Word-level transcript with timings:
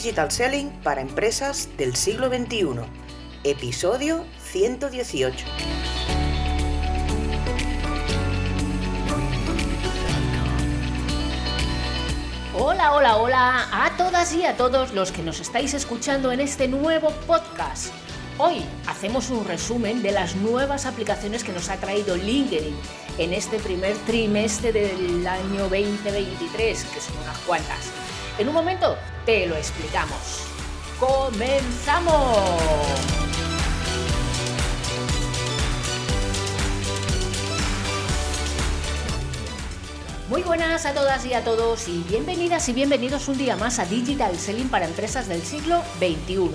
Digital 0.00 0.30
Selling 0.30 0.70
para 0.82 1.02
empresas 1.02 1.68
del 1.76 1.94
siglo 1.94 2.28
XXI, 2.28 2.86
episodio 3.44 4.24
118. 4.50 5.44
Hola, 12.54 12.94
hola, 12.94 13.16
hola 13.18 13.68
a 13.70 13.94
todas 13.98 14.32
y 14.32 14.46
a 14.46 14.56
todos 14.56 14.94
los 14.94 15.12
que 15.12 15.22
nos 15.22 15.38
estáis 15.38 15.74
escuchando 15.74 16.32
en 16.32 16.40
este 16.40 16.66
nuevo 16.66 17.10
podcast. 17.26 17.92
Hoy 18.38 18.64
hacemos 18.86 19.28
un 19.28 19.46
resumen 19.46 20.02
de 20.02 20.12
las 20.12 20.34
nuevas 20.34 20.86
aplicaciones 20.86 21.44
que 21.44 21.52
nos 21.52 21.68
ha 21.68 21.76
traído 21.76 22.16
LinkedIn 22.16 22.74
en 23.18 23.34
este 23.34 23.58
primer 23.58 23.94
trimestre 24.06 24.72
del 24.72 25.26
año 25.26 25.64
2023, 25.64 26.84
que 26.84 27.00
son 27.02 27.18
unas 27.18 27.36
cuantas. 27.40 27.90
En 28.38 28.48
un 28.48 28.54
momento 28.54 28.96
te 29.30 29.46
lo 29.46 29.54
explicamos. 29.54 30.44
¡Comenzamos! 30.98 32.50
Muy 40.28 40.42
buenas 40.42 40.84
a 40.84 40.94
todas 40.94 41.24
y 41.26 41.34
a 41.34 41.44
todos 41.44 41.86
y 41.86 42.02
bienvenidas 42.08 42.68
y 42.70 42.72
bienvenidos 42.72 43.28
un 43.28 43.38
día 43.38 43.54
más 43.54 43.78
a 43.78 43.84
Digital 43.84 44.36
Selling 44.36 44.68
para 44.68 44.86
empresas 44.86 45.28
del 45.28 45.42
siglo 45.42 45.80
XXI, 45.98 46.50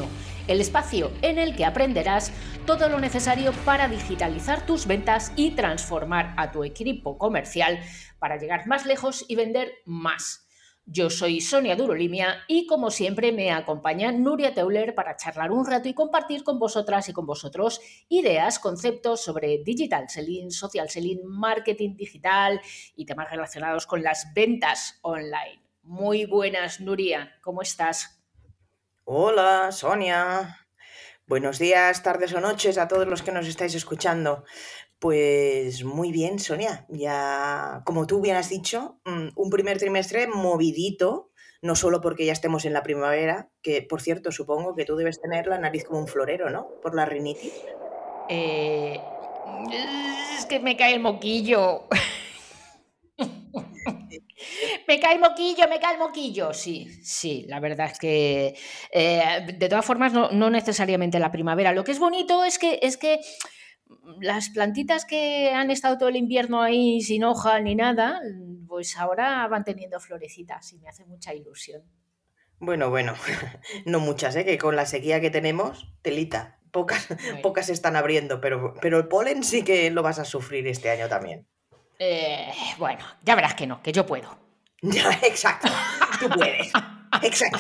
el 0.50 0.60
espacio 0.60 1.14
en 1.22 1.40
el 1.40 1.56
que 1.56 1.64
aprenderás 1.64 2.34
todo 2.66 2.90
lo 2.90 3.00
necesario 3.00 3.54
para 3.64 3.88
digitalizar 3.88 4.66
tus 4.66 4.86
ventas 4.86 5.32
y 5.38 5.52
transformar 5.52 6.34
a 6.36 6.52
tu 6.52 6.66
equipo 6.66 7.18
comercial 7.18 7.80
para 8.20 8.36
llegar 8.36 8.68
más 8.68 8.86
lejos 8.86 9.24
y 9.30 9.38
vender 9.38 9.72
más. 9.86 10.45
Yo 10.88 11.10
soy 11.10 11.42
Sonia 11.42 11.76
Durolimia 11.76 12.44
y 12.48 12.68
como 12.68 12.92
siempre 12.92 13.32
me 13.32 13.52
acompaña 13.52 14.12
Nuria 14.12 14.54
Teuler 14.54 14.94
para 14.94 15.16
charlar 15.16 15.52
un 15.52 15.66
rato 15.66 15.90
y 15.90 15.96
compartir 15.96 16.44
con 16.44 16.60
vosotras 16.60 17.10
y 17.10 17.14
con 17.14 17.26
vosotros 17.26 17.82
ideas, 18.08 18.60
conceptos 18.60 19.24
sobre 19.24 19.64
digital 19.64 20.08
selling, 20.10 20.52
social 20.52 20.88
selling, 20.88 21.26
marketing 21.26 21.96
digital 21.96 22.62
y 22.96 23.06
temas 23.08 23.32
relacionados 23.32 23.88
con 23.88 24.04
las 24.04 24.32
ventas 24.36 25.00
online. 25.02 25.64
Muy 25.82 26.26
buenas, 26.26 26.80
Nuria, 26.80 27.36
¿cómo 27.42 27.64
estás? 27.64 28.24
Hola, 29.06 29.72
Sonia. 29.72 30.68
Buenos 31.28 31.58
días, 31.58 32.04
tardes 32.04 32.32
o 32.34 32.40
noches 32.40 32.78
a 32.78 32.88
todos 32.88 33.08
los 33.08 33.24
que 33.24 33.32
nos 33.32 33.48
estáis 33.48 33.74
escuchando. 33.74 34.44
Pues 35.00 35.84
muy 35.84 36.12
bien, 36.12 36.40
Sonia. 36.40 36.86
Ya, 36.90 37.82
como 37.86 38.08
tú 38.08 38.22
bien 38.22 38.38
has 38.38 38.50
dicho, 38.50 39.00
mm, 39.06 39.30
un 39.36 39.50
primer 39.50 39.78
trimestre 39.78 40.28
movidito, 40.28 41.32
no 41.62 41.76
solo 41.76 42.02
porque 42.02 42.26
ya 42.26 42.32
estemos 42.32 42.66
en 42.66 42.74
la 42.74 42.84
primavera, 42.84 43.50
que 43.62 43.82
por 43.82 44.02
cierto, 44.02 44.32
supongo 44.32 44.76
que 44.76 44.86
tú 44.86 44.96
debes 44.96 45.22
tener 45.22 45.48
la 45.48 45.60
nariz 45.60 45.84
como 45.84 46.00
un 46.00 46.08
florero, 46.08 46.50
¿no? 46.50 46.68
Por 46.82 46.96
la 46.96 47.06
rinitis. 47.06 47.54
Eh, 48.30 49.00
es 50.38 50.46
que 50.46 50.60
me 50.60 50.78
cae 50.78 50.94
el 50.94 51.02
moquillo. 51.02 51.88
me 54.88 55.00
cae 55.00 55.16
el 55.16 55.20
moquillo, 55.20 55.68
me 55.70 55.80
cae 55.80 55.94
el 55.94 56.00
moquillo. 56.00 56.54
Sí, 56.54 56.88
sí, 57.04 57.46
la 57.48 57.60
verdad 57.60 57.92
es 57.92 58.00
que 58.00 58.56
eh, 58.92 59.46
de 59.58 59.70
todas 59.70 59.86
formas 59.86 60.14
no, 60.14 60.32
no, 60.32 60.50
necesariamente 60.50 61.20
la 61.20 61.32
primavera. 61.32 61.74
Lo 61.74 61.84
que 61.84 61.92
es 61.92 62.00
bonito 62.00 62.44
es 62.44 62.60
que 62.60 62.80
es 62.82 62.98
que 62.98 63.20
las 64.20 64.50
plantitas 64.50 65.06
que 65.06 65.52
han 65.52 65.72
estado 65.72 65.98
todo 65.98 66.10
el 66.10 66.16
invierno 66.16 66.62
ahí 66.62 67.02
sin 67.02 67.24
hoja 67.24 67.60
ni 67.60 67.76
nada, 67.76 68.22
pues 68.68 68.98
ahora 68.98 69.48
van 69.48 69.64
teniendo 69.64 70.00
florecitas 70.00 70.74
y 70.74 70.80
me 70.80 70.90
hace 70.90 71.06
mucha 71.06 71.34
ilusión. 71.34 71.84
Bueno, 72.60 72.90
bueno, 72.90 73.14
no 73.86 74.00
muchas, 74.00 74.36
¿eh? 74.36 74.46
que 74.46 74.58
con 74.58 74.76
la 74.76 74.86
sequía 74.86 75.22
que 75.22 75.30
tenemos, 75.30 75.94
telita, 76.02 76.60
pocas, 76.72 77.08
pocas 77.42 77.70
están 77.70 77.96
abriendo, 77.96 78.42
pero, 78.42 78.74
pero 78.82 78.98
el 78.98 79.08
polen 79.08 79.44
sí 79.44 79.64
que 79.64 79.92
lo 79.92 80.04
vas 80.04 80.20
a 80.20 80.26
sufrir 80.26 80.68
este 80.68 80.90
año 80.90 81.08
también. 81.08 81.48
Eh, 82.00 82.52
bueno, 82.78 83.06
ya 83.24 83.36
verás 83.36 83.56
que 83.56 83.68
no, 83.68 83.82
que 83.82 83.92
yo 83.92 84.06
puedo. 84.06 84.44
Ya, 84.82 85.10
exacto, 85.24 85.68
tú 86.20 86.30
puedes. 86.30 86.72
Exacto. 87.24 87.60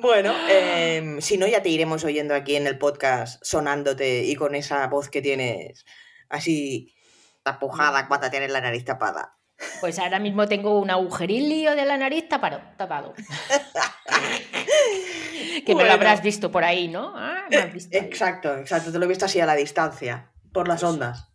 Bueno, 0.00 0.34
em, 0.48 1.20
si 1.20 1.38
no, 1.38 1.46
ya 1.46 1.62
te 1.62 1.70
iremos 1.70 2.04
oyendo 2.04 2.34
aquí 2.34 2.56
en 2.56 2.66
el 2.66 2.78
podcast 2.78 3.42
sonándote 3.44 4.24
y 4.24 4.34
con 4.36 4.54
esa 4.54 4.86
voz 4.86 5.08
que 5.08 5.22
tienes 5.22 5.84
así 6.28 6.94
tapujada 7.42 8.06
cuando 8.06 8.30
tienes 8.30 8.50
la 8.50 8.60
nariz 8.60 8.84
tapada. 8.84 9.38
Pues 9.80 9.98
ahora 9.98 10.20
mismo 10.20 10.46
tengo 10.46 10.78
un 10.78 10.90
agujerillo 10.90 11.74
de 11.74 11.84
la 11.84 11.96
nariz 11.96 12.28
tapado. 12.28 12.60
tapado. 12.76 13.14
que 15.66 15.74
me 15.74 15.84
lo 15.84 15.92
habrás 15.92 16.22
visto 16.22 16.52
por 16.52 16.62
ahí, 16.62 16.88
¿no? 16.88 17.12
Ah, 17.16 17.46
exacto, 17.50 18.56
exacto. 18.56 18.92
Te 18.92 18.98
lo 18.98 19.04
he 19.04 19.08
visto 19.08 19.24
así 19.24 19.40
a 19.40 19.46
la 19.46 19.56
distancia, 19.56 20.30
por 20.52 20.68
las 20.68 20.84
ondas. 20.84 21.32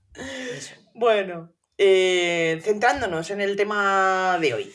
Bueno, 0.93 1.53
eh, 1.77 2.61
centrándonos 2.63 3.29
en 3.31 3.41
el 3.41 3.57
tema 3.57 4.37
de 4.39 4.53
hoy. 4.53 4.73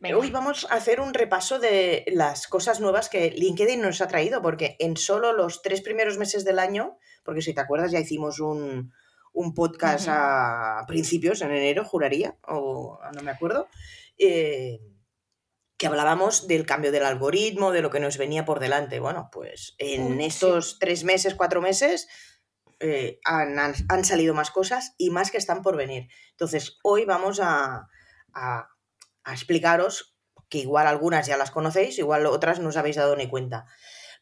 Hoy 0.00 0.30
vamos 0.30 0.64
a 0.70 0.74
hacer 0.74 1.00
un 1.00 1.12
repaso 1.12 1.58
de 1.58 2.04
las 2.12 2.46
cosas 2.46 2.78
nuevas 2.80 3.08
que 3.08 3.30
LinkedIn 3.30 3.80
nos 3.80 4.00
ha 4.00 4.06
traído, 4.06 4.40
porque 4.40 4.76
en 4.78 4.96
solo 4.96 5.32
los 5.32 5.60
tres 5.60 5.80
primeros 5.80 6.18
meses 6.18 6.44
del 6.44 6.60
año, 6.60 6.96
porque 7.24 7.42
si 7.42 7.52
te 7.52 7.60
acuerdas 7.60 7.90
ya 7.90 7.98
hicimos 7.98 8.38
un, 8.38 8.92
podcast 9.54 10.06
a 10.08 10.84
principios, 10.86 11.42
en 11.42 11.50
enero, 11.50 11.84
juraría, 11.84 12.36
o 12.42 13.00
no 13.12 13.22
me 13.22 13.32
acuerdo, 13.32 13.68
eh, 14.18 14.80
que 15.76 15.86
hablábamos 15.86 16.46
del 16.46 16.64
cambio 16.64 16.92
del 16.92 17.04
algoritmo, 17.04 17.72
de 17.72 17.82
lo 17.82 17.90
que 17.90 18.00
nos 18.00 18.18
venía 18.18 18.44
por 18.44 18.60
delante. 18.60 19.00
Bueno, 19.00 19.30
pues 19.32 19.74
en 19.78 20.20
estos 20.20 20.78
tres 20.78 21.02
meses, 21.02 21.34
cuatro 21.34 21.60
meses, 21.60 22.08
eh, 22.80 23.18
han, 23.24 24.04
salido 24.04 24.34
más 24.34 24.50
cosas 24.50 24.94
y 24.96 25.10
más 25.10 25.30
que 25.32 25.38
están 25.38 25.62
por 25.62 25.76
venir. 25.76 26.08
Entonces, 26.30 26.78
hoy 26.82 27.04
vamos 27.04 27.40
a 27.40 27.88
a 28.34 28.68
explicaros, 29.32 30.16
que 30.48 30.58
igual 30.58 30.86
algunas 30.86 31.26
ya 31.26 31.36
las 31.36 31.50
conocéis, 31.50 31.98
igual 31.98 32.26
otras 32.26 32.60
no 32.60 32.68
os 32.68 32.76
habéis 32.76 32.96
dado 32.96 33.16
ni 33.16 33.28
cuenta. 33.28 33.66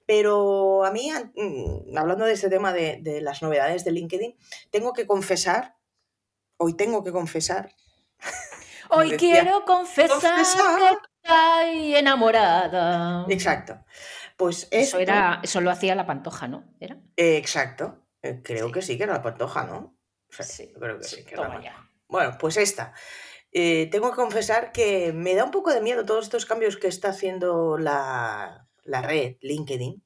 Pero 0.06 0.84
a 0.84 0.93
mí, 0.93 1.11
mm, 1.34 1.97
hablando 1.97 2.25
de 2.25 2.33
este 2.33 2.49
tema 2.49 2.72
de, 2.72 3.21
las 3.22 3.43
novedades 3.43 3.84
de 3.84 3.91
LinkedIn, 3.91 4.37
tengo 4.71 4.93
que 4.93 5.06
confesar, 5.06 5.77
hoy 6.56 6.75
tengo 6.75 7.03
que 7.05 7.12
confesar. 7.12 7.75
Hoy 8.89 9.17
quiero 9.17 9.65
confesar, 9.65 10.37
que 10.37 10.43
estoy 11.25 11.97
enamorada. 11.97 13.27
Exacto. 13.28 13.84
Pues 14.37 14.69
eso 14.71 15.00
era, 15.00 15.41
eso 15.43 15.61
lo 15.61 15.73
hacía 15.73 15.97
la 15.97 16.06
pantoja, 16.06 16.47
¿no? 16.47 16.62
¿Era? 16.78 16.97
exacto. 17.17 18.06
Eh, 18.23 18.43
creo 18.44 18.71
que 18.71 18.83
sí 18.83 18.97
que 18.97 19.03
era 19.03 19.15
la 19.15 19.23
pantoja, 19.23 19.65
¿no? 19.65 19.99
sí, 20.31 20.73
creo 20.78 20.99
que 20.99 21.05
sí. 21.05 21.25
Bueno, 22.09 22.37
pues 22.38 22.56
esta. 22.59 22.94
Eh, 23.59 23.89
tengo 23.91 24.11
que 24.11 24.17
confesar 24.17 24.71
que 24.71 25.15
me 25.15 25.34
da 25.34 25.43
un 25.43 25.50
poco 25.50 25.72
de 25.72 25.81
miedo 25.81 26.05
todos 26.05 26.27
estos 26.27 26.44
cambios 26.44 26.77
que 26.77 26.89
está 26.89 27.09
haciendo 27.09 27.78
la, 27.78 28.69
red, 28.84 29.37
LinkedIn, 29.41 30.05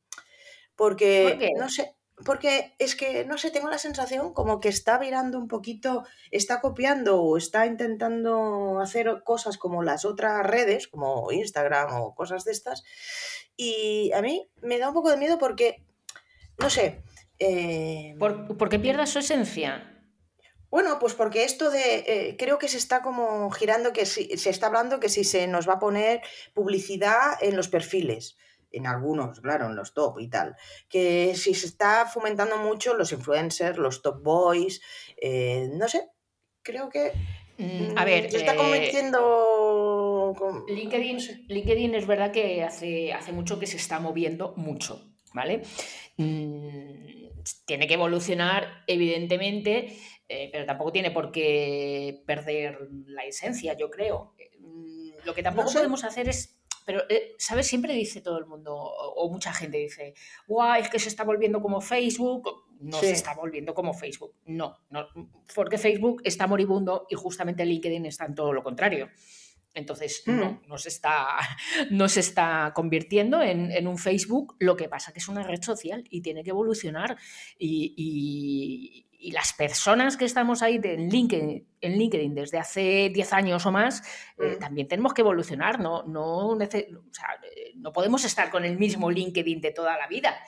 porque 0.77 1.50
no 1.59 1.69
sé, 1.69 1.97
porque 2.25 2.77
es 2.78 2.94
que, 2.94 3.25
no 3.25 3.38
sé, 3.38 3.50
tengo 3.50 3.69
la 3.69 3.78
sensación 3.78 4.33
como 4.34 4.61
que 4.61 4.69
está 4.69 4.99
virando 4.99 5.37
un 5.37 5.49
poquito, 5.49 6.05
está 6.31 6.61
copiando 6.61 7.21
o 7.21 7.37
está 7.37 7.66
intentando 7.66 8.78
hacer 8.78 9.25
cosas 9.25 9.59
como 9.59 9.82
las 9.82 10.05
otras 10.05 10.47
redes, 10.47 10.87
como 10.87 11.32
Instagram 11.32 12.00
o 12.00 12.15
cosas 12.15 12.44
de 12.44 12.53
estas. 12.53 12.84
Y 13.56 14.12
a 14.12 14.22
mí 14.22 14.49
me 14.62 14.78
da 14.78 14.87
un 14.87 14.94
poco 14.94 15.11
de 15.11 15.17
miedo 15.17 15.38
porque, 15.38 15.82
no 16.56 16.71
sé. 16.71 17.03
Eh, 17.41 18.17
porque 18.56 18.78
pierda 18.78 19.06
su 19.06 19.19
esencia. 19.19 19.90
Bueno, 20.70 20.98
pues 21.00 21.14
porque 21.14 21.44
esto 21.44 21.70
de, 21.70 22.04
eh, 22.06 22.36
creo 22.38 22.58
que 22.58 22.69
se 22.69 22.78
está 22.78 23.03
como 23.03 23.50
girando, 23.50 23.93
que 23.93 24.06
si, 24.06 24.37
se 24.37 24.50
está 24.50 24.67
hablando 24.69 25.00
que 25.00 25.08
si 25.08 25.25
se 25.25 25.49
nos 25.49 25.69
va 25.69 25.75
a 25.75 25.78
poner 25.81 26.22
publicidad 26.55 27.32
en 27.40 27.56
los 27.56 27.69
perfiles, 27.69 28.37
en 28.70 28.87
algunos, 28.87 29.40
claro, 29.40 29.67
en 29.67 29.75
los 29.75 29.94
top 29.94 30.20
y 30.20 30.28
tal, 30.28 30.56
que 30.88 31.34
si 31.34 31.55
se 31.55 31.67
está 31.67 32.06
fomentando 32.06 32.56
mucho 32.58 32.94
los 32.94 33.11
influencers, 33.11 33.78
los 33.78 34.00
top 34.00 34.22
boys, 34.22 34.81
eh, 35.17 35.69
no 35.72 35.88
sé, 35.88 36.08
creo 36.62 36.88
que... 36.88 37.12
Mm, 37.58 37.99
a 37.99 38.05
ver, 38.05 38.31
se 38.31 38.38
está 38.38 38.55
eh, 38.55 38.56
convenciendo... 38.56 40.34
LinkedIn, 40.69 41.46
LinkedIn 41.49 41.94
es 41.96 42.06
verdad 42.06 42.31
que 42.31 42.62
hace, 42.62 43.12
hace 43.12 43.32
mucho 43.32 43.58
que 43.58 43.66
se 43.66 43.76
está 43.76 43.99
moviendo 43.99 44.55
mucho, 44.56 45.05
¿vale? 45.32 45.62
Mm, 46.17 47.43
tiene 47.67 47.87
que 47.87 47.94
evolucionar, 47.94 48.85
evidentemente, 48.87 49.97
eh, 50.29 50.49
pero 50.53 50.67
tampoco 50.67 50.93
tiene 50.93 51.11
por 51.11 51.32
qué 51.32 52.23
perder 52.27 52.79
la 53.06 53.25
esencia, 53.25 53.77
yo 53.77 53.91
creo. 53.91 54.35
Mm, 54.59 55.11
lo 55.25 55.35
que 55.35 55.43
tampoco 55.43 55.73
podemos 55.73 56.05
hacer 56.05 56.29
es 56.29 56.61
pero, 56.91 57.03
eh, 57.09 57.35
¿sabes? 57.38 57.69
Siempre 57.69 57.94
dice 57.94 58.21
todo 58.21 58.38
el 58.38 58.47
mundo, 58.47 58.75
o, 58.75 59.31
mucha 59.31 59.53
gente 59.53 59.79
dice, 59.79 60.15
guau, 60.49 60.81
es 60.81 60.88
que 60.88 60.99
se 60.99 61.09
está 61.09 61.25
volviendo 61.25 61.61
como 61.61 61.81
Facebook. 61.81 62.65
No 62.81 62.99
se 62.99 63.12
está 63.12 63.35
volviendo 63.35 63.75
como 63.75 63.93
Facebook. 63.93 64.35
No, 64.47 64.76
no, 64.88 65.06
porque 65.55 65.79
Facebook 65.79 66.23
está 66.25 66.47
moribundo 66.47 67.06
y 67.11 67.15
justamente 67.15 67.65
LinkedIn 67.65 68.06
está 68.06 68.25
en 68.25 68.35
todo 68.35 68.53
lo 68.53 68.62
contrario. 68.62 69.09
Entonces, 69.72 70.25
no, 70.26 70.61
no, 70.67 70.78
se 70.78 70.88
está, 70.88 71.26
no 71.90 72.08
se 72.08 72.20
está 72.20 72.72
convirtiendo 72.75 73.40
en, 73.40 73.87
un 73.87 73.99
Facebook, 73.99 74.56
lo 74.58 74.76
que 74.76 74.88
pasa 74.88 75.12
que 75.12 75.20
es 75.20 75.28
una 75.28 75.43
red 75.43 75.62
social 75.62 76.05
y 76.11 76.22
tiene 76.22 76.43
que 76.43 76.50
evolucionar. 76.50 77.17
Y, 77.58 79.06
las 79.32 79.52
personas 79.52 80.17
que 80.17 80.25
estamos 80.25 80.62
ahí 80.62 80.81
en 80.82 81.11
LinkedIn, 81.11 81.69
en 81.82 81.99
LinkedIn 81.99 82.34
desde 82.34 82.56
hace 82.56 83.11
10 83.12 83.32
años 83.34 83.67
o 83.67 83.70
más, 83.70 84.02
eh, 84.38 84.56
mm. 84.56 84.58
también 84.58 84.88
tenemos 84.88 85.12
que 85.12 85.20
evolucionar. 85.20 85.78
No, 85.78 86.05
no, 86.05 86.56
no 87.76 87.93
podemos 87.93 88.25
estar 88.25 88.50
con 88.50 88.64
el 88.64 88.78
mismo 88.78 89.11
LinkedIn 89.11 89.61
de 89.61 89.73
toda 89.73 89.99
la 89.99 90.06
vida. 90.06 90.43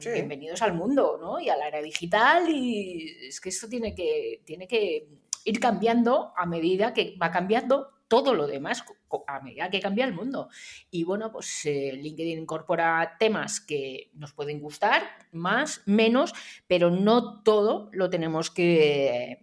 Bienvenidos 0.00 0.60
al 0.60 0.74
mundo 0.74 1.16
¿no? 1.18 1.40
y 1.40 1.48
a 1.48 1.56
la 1.56 1.68
era 1.68 1.80
digital 1.80 2.46
y 2.50 3.26
es 3.26 3.40
que 3.40 3.48
esto 3.48 3.70
tiene 3.70 3.94
que, 3.94 4.42
tiene 4.44 4.68
que 4.68 5.08
ir 5.44 5.60
cambiando 5.60 6.34
a 6.36 6.44
medida 6.44 6.92
que 6.92 7.16
va 7.16 7.30
cambiando 7.30 7.93
todo 8.08 8.34
lo 8.34 8.46
demás 8.46 8.84
a 9.26 9.40
medida 9.40 9.70
que 9.70 9.80
cambia 9.80 10.04
el 10.04 10.14
mundo. 10.14 10.48
Y 10.90 11.04
bueno, 11.04 11.30
pues 11.32 11.66
eh, 11.66 11.92
LinkedIn 11.92 12.40
incorpora 12.40 13.16
temas 13.18 13.60
que 13.60 14.10
nos 14.14 14.32
pueden 14.32 14.60
gustar, 14.60 15.02
más, 15.32 15.82
menos, 15.86 16.32
pero 16.66 16.90
no 16.90 17.42
todo 17.42 17.90
lo 17.92 18.10
tenemos 18.10 18.50
que, 18.50 19.38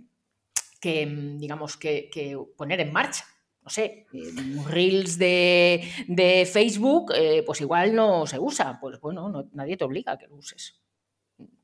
que 0.80 1.06
digamos, 1.38 1.78
que, 1.78 2.10
poner 2.58 2.82
en 2.82 2.92
marcha. 2.92 3.26
No 3.64 3.70
sé, 3.70 4.08
reels 4.70 5.20
de, 5.20 6.50
Facebook, 6.52 7.14
eh, 7.16 7.44
pues 7.46 7.62
igual 7.62 7.94
no 7.94 8.26
se 8.26 8.40
usa. 8.40 8.80
Pues 8.82 9.00
bueno, 9.00 9.48
nadie 9.54 9.78
te 9.78 9.84
obliga 9.84 10.14
a 10.14 10.18
que 10.18 10.28
lo 10.28 10.38
uses. 10.38 10.81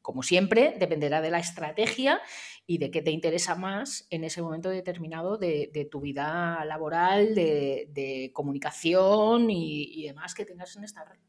Como 0.08 0.24
siempre, 0.24 0.74
dependerá 0.80 1.20
de 1.20 1.30
la 1.30 1.40
estrategia 1.40 2.22
y 2.66 2.78
de 2.78 2.92
qué 2.92 3.02
te 3.02 3.12
interesa 3.12 3.56
más 3.56 4.08
en 4.10 4.24
ese 4.24 4.42
momento 4.42 4.70
determinado 4.70 5.38
de, 5.38 5.90
tu 5.92 6.00
vida 6.00 6.64
laboral, 6.64 7.36
de, 7.36 8.32
comunicación 8.34 9.50
y, 9.50 10.08
demás 10.08 10.34
que 10.34 10.46
tengas 10.46 10.78
en 10.78 10.86
esta 10.86 11.04
red. 11.04 11.20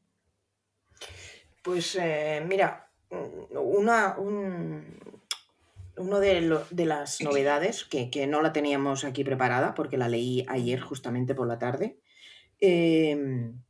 Pues 1.61 1.99
eh, 2.01 2.41
mira, 2.47 2.93
una, 3.51 4.17
uno 4.17 4.85
de, 6.21 6.87
las 6.87 7.21
novedades, 7.21 7.85
que, 7.85 8.29
no 8.29 8.43
la 8.43 8.53
teníamos 8.53 9.03
aquí 9.03 9.25
preparada 9.25 9.75
porque 9.75 9.99
la 9.99 10.09
leí 10.09 10.47
ayer 10.47 10.79
justamente 10.79 11.35
por 11.35 11.49
la 11.49 11.59
tarde, 11.59 11.99
em, 12.61 13.61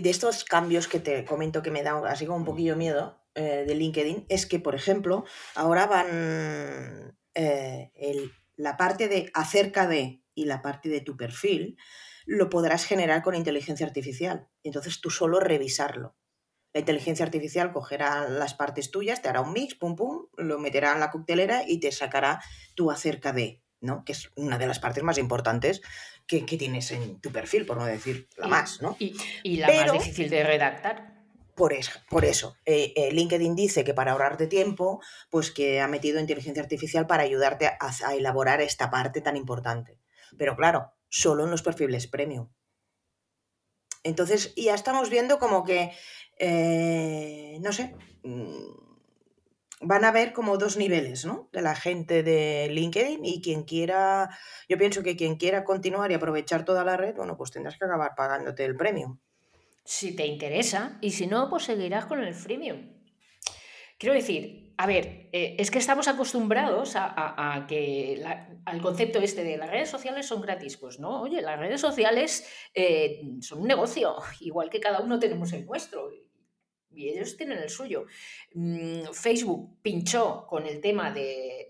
de 0.00 0.10
estos 0.10 0.44
cambios 0.44 0.88
que 0.88 1.00
te 1.00 1.24
comento 1.24 1.62
que 1.62 1.70
me 1.70 1.82
da 1.82 1.98
así 2.08 2.26
como 2.26 2.38
un 2.38 2.44
poquillo 2.44 2.76
miedo, 2.76 3.22
eh, 3.34 3.64
de 3.66 3.74
LinkedIn 3.74 4.26
es 4.28 4.46
que, 4.46 4.58
por 4.58 4.74
ejemplo, 4.74 5.24
ahora 5.54 5.86
van 5.86 7.18
eh, 7.34 7.90
la 8.56 8.76
parte 8.76 9.08
de 9.08 9.30
acerca 9.34 9.86
de 9.86 10.22
y 10.34 10.46
la 10.46 10.62
parte 10.62 10.88
de 10.88 11.02
tu 11.02 11.16
perfil 11.16 11.76
lo 12.24 12.48
podrás 12.48 12.84
generar 12.84 13.22
con 13.22 13.34
inteligencia 13.34 13.86
artificial. 13.86 14.48
Entonces 14.62 15.00
tú 15.00 15.10
solo 15.10 15.38
revisarlo. 15.38 16.16
La 16.72 16.80
inteligencia 16.80 17.24
artificial 17.24 17.72
cogerá 17.72 18.28
las 18.28 18.54
partes 18.54 18.90
tuyas, 18.90 19.22
te 19.22 19.28
hará 19.28 19.40
un 19.40 19.52
mix, 19.52 19.74
pum, 19.74 19.96
pum, 19.96 20.26
lo 20.36 20.58
meterá 20.58 20.92
en 20.92 21.00
la 21.00 21.10
coctelera 21.10 21.62
y 21.66 21.80
te 21.80 21.92
sacará 21.92 22.42
tu 22.74 22.90
acerca 22.90 23.32
de, 23.32 23.62
¿no? 23.80 24.04
Que 24.04 24.12
es 24.12 24.30
una 24.36 24.58
de 24.58 24.66
las 24.66 24.78
partes 24.78 25.02
más 25.02 25.18
importantes 25.18 25.80
que, 26.26 26.42
tienes 26.42 26.90
en 26.90 27.20
tu 27.20 27.30
perfil, 27.30 27.66
por 27.66 27.76
no 27.76 27.86
decir 27.86 28.28
la 28.36 28.48
más, 28.48 28.82
¿no? 28.82 28.96
Y, 28.98 29.56
la 29.56 29.68
más 29.68 29.92
difícil 29.92 30.28
de 30.28 30.42
redactar. 30.42 31.16
Por 31.54 31.72
eso, 31.72 31.92
por 32.10 32.26
eso. 32.26 32.56
Eh, 32.66 32.92
eh, 32.96 33.12
LinkedIn 33.12 33.56
dice 33.56 33.82
que 33.82 33.94
para 33.94 34.12
ahorrarte 34.12 34.46
tiempo, 34.46 35.00
pues 35.30 35.50
que 35.50 35.80
ha 35.80 35.88
metido 35.88 36.20
inteligencia 36.20 36.62
artificial 36.62 37.06
para 37.06 37.22
ayudarte 37.22 37.66
a, 37.66 38.14
elaborar 38.14 38.60
esta 38.60 38.90
parte 38.90 39.22
tan 39.22 39.36
importante. 39.36 39.98
Pero 40.36 40.54
claro, 40.54 40.92
solo 41.08 41.44
en 41.44 41.50
los 41.50 41.62
perfiles 41.62 42.08
premium. 42.08 42.50
Entonces, 44.02 44.54
ya 44.54 44.74
estamos 44.74 45.08
viendo 45.08 45.38
como 45.38 45.64
que, 45.64 45.92
eh, 46.38 47.58
no 47.62 47.72
sé, 47.72 47.94
mm, 48.22 48.85
van 49.80 50.04
a 50.04 50.08
haber 50.08 50.32
como 50.32 50.56
dos 50.56 50.76
niveles, 50.76 51.24
¿no? 51.24 51.48
De 51.52 51.62
la 51.62 51.74
gente 51.74 52.22
de 52.22 52.68
LinkedIn 52.70 53.24
y 53.24 53.42
quien 53.42 53.64
quiera, 53.64 54.30
yo 54.68 54.78
pienso 54.78 55.02
que 55.02 55.16
quien 55.16 55.36
quiera 55.36 55.64
continuar 55.64 56.10
y 56.10 56.14
aprovechar 56.14 56.64
toda 56.64 56.84
la 56.84 56.96
red, 56.96 57.14
bueno, 57.14 57.36
pues 57.36 57.50
tendrás 57.50 57.78
que 57.78 57.84
acabar 57.84 58.14
pagándote 58.16 58.64
el 58.64 58.76
premium 58.76 59.18
si 59.86 60.14
te 60.16 60.26
interesa 60.26 60.98
y 61.00 61.12
si 61.12 61.26
no, 61.26 61.48
pues 61.48 61.64
seguirás 61.64 62.06
con 62.06 62.22
el 62.22 62.34
freemium. 62.34 62.92
Quiero 63.98 64.14
decir, 64.14 64.74
a 64.76 64.86
ver, 64.86 65.30
eh, 65.32 65.56
es 65.58 65.70
que 65.70 65.78
estamos 65.78 66.08
acostumbrados 66.08 66.94
a, 66.96 67.64
que 67.68 68.22
al 68.66 68.82
concepto 68.82 69.20
este 69.20 69.42
de 69.42 69.56
las 69.56 69.70
redes 69.70 69.88
sociales 69.88 70.26
son 70.26 70.42
gratis. 70.42 70.76
Pues 70.76 70.98
no, 70.98 71.22
oye, 71.22 71.40
las 71.40 71.58
redes 71.58 71.80
sociales 71.80 72.46
eh, 72.74 73.22
son 73.40 73.60
un 73.60 73.68
negocio, 73.68 74.16
igual 74.40 74.68
que 74.68 74.80
cada 74.80 75.00
uno 75.00 75.18
tenemos 75.18 75.52
el 75.52 75.64
nuestro 75.64 76.10
y 76.96 77.10
ellos 77.10 77.36
tienen 77.36 77.58
el 77.58 77.70
suyo. 77.70 78.06
Mm, 78.54 79.12
Facebook 79.12 79.78
pinchó 79.82 80.46
con 80.48 80.66
el 80.66 80.80
tema 80.80 81.10
de 81.10 81.68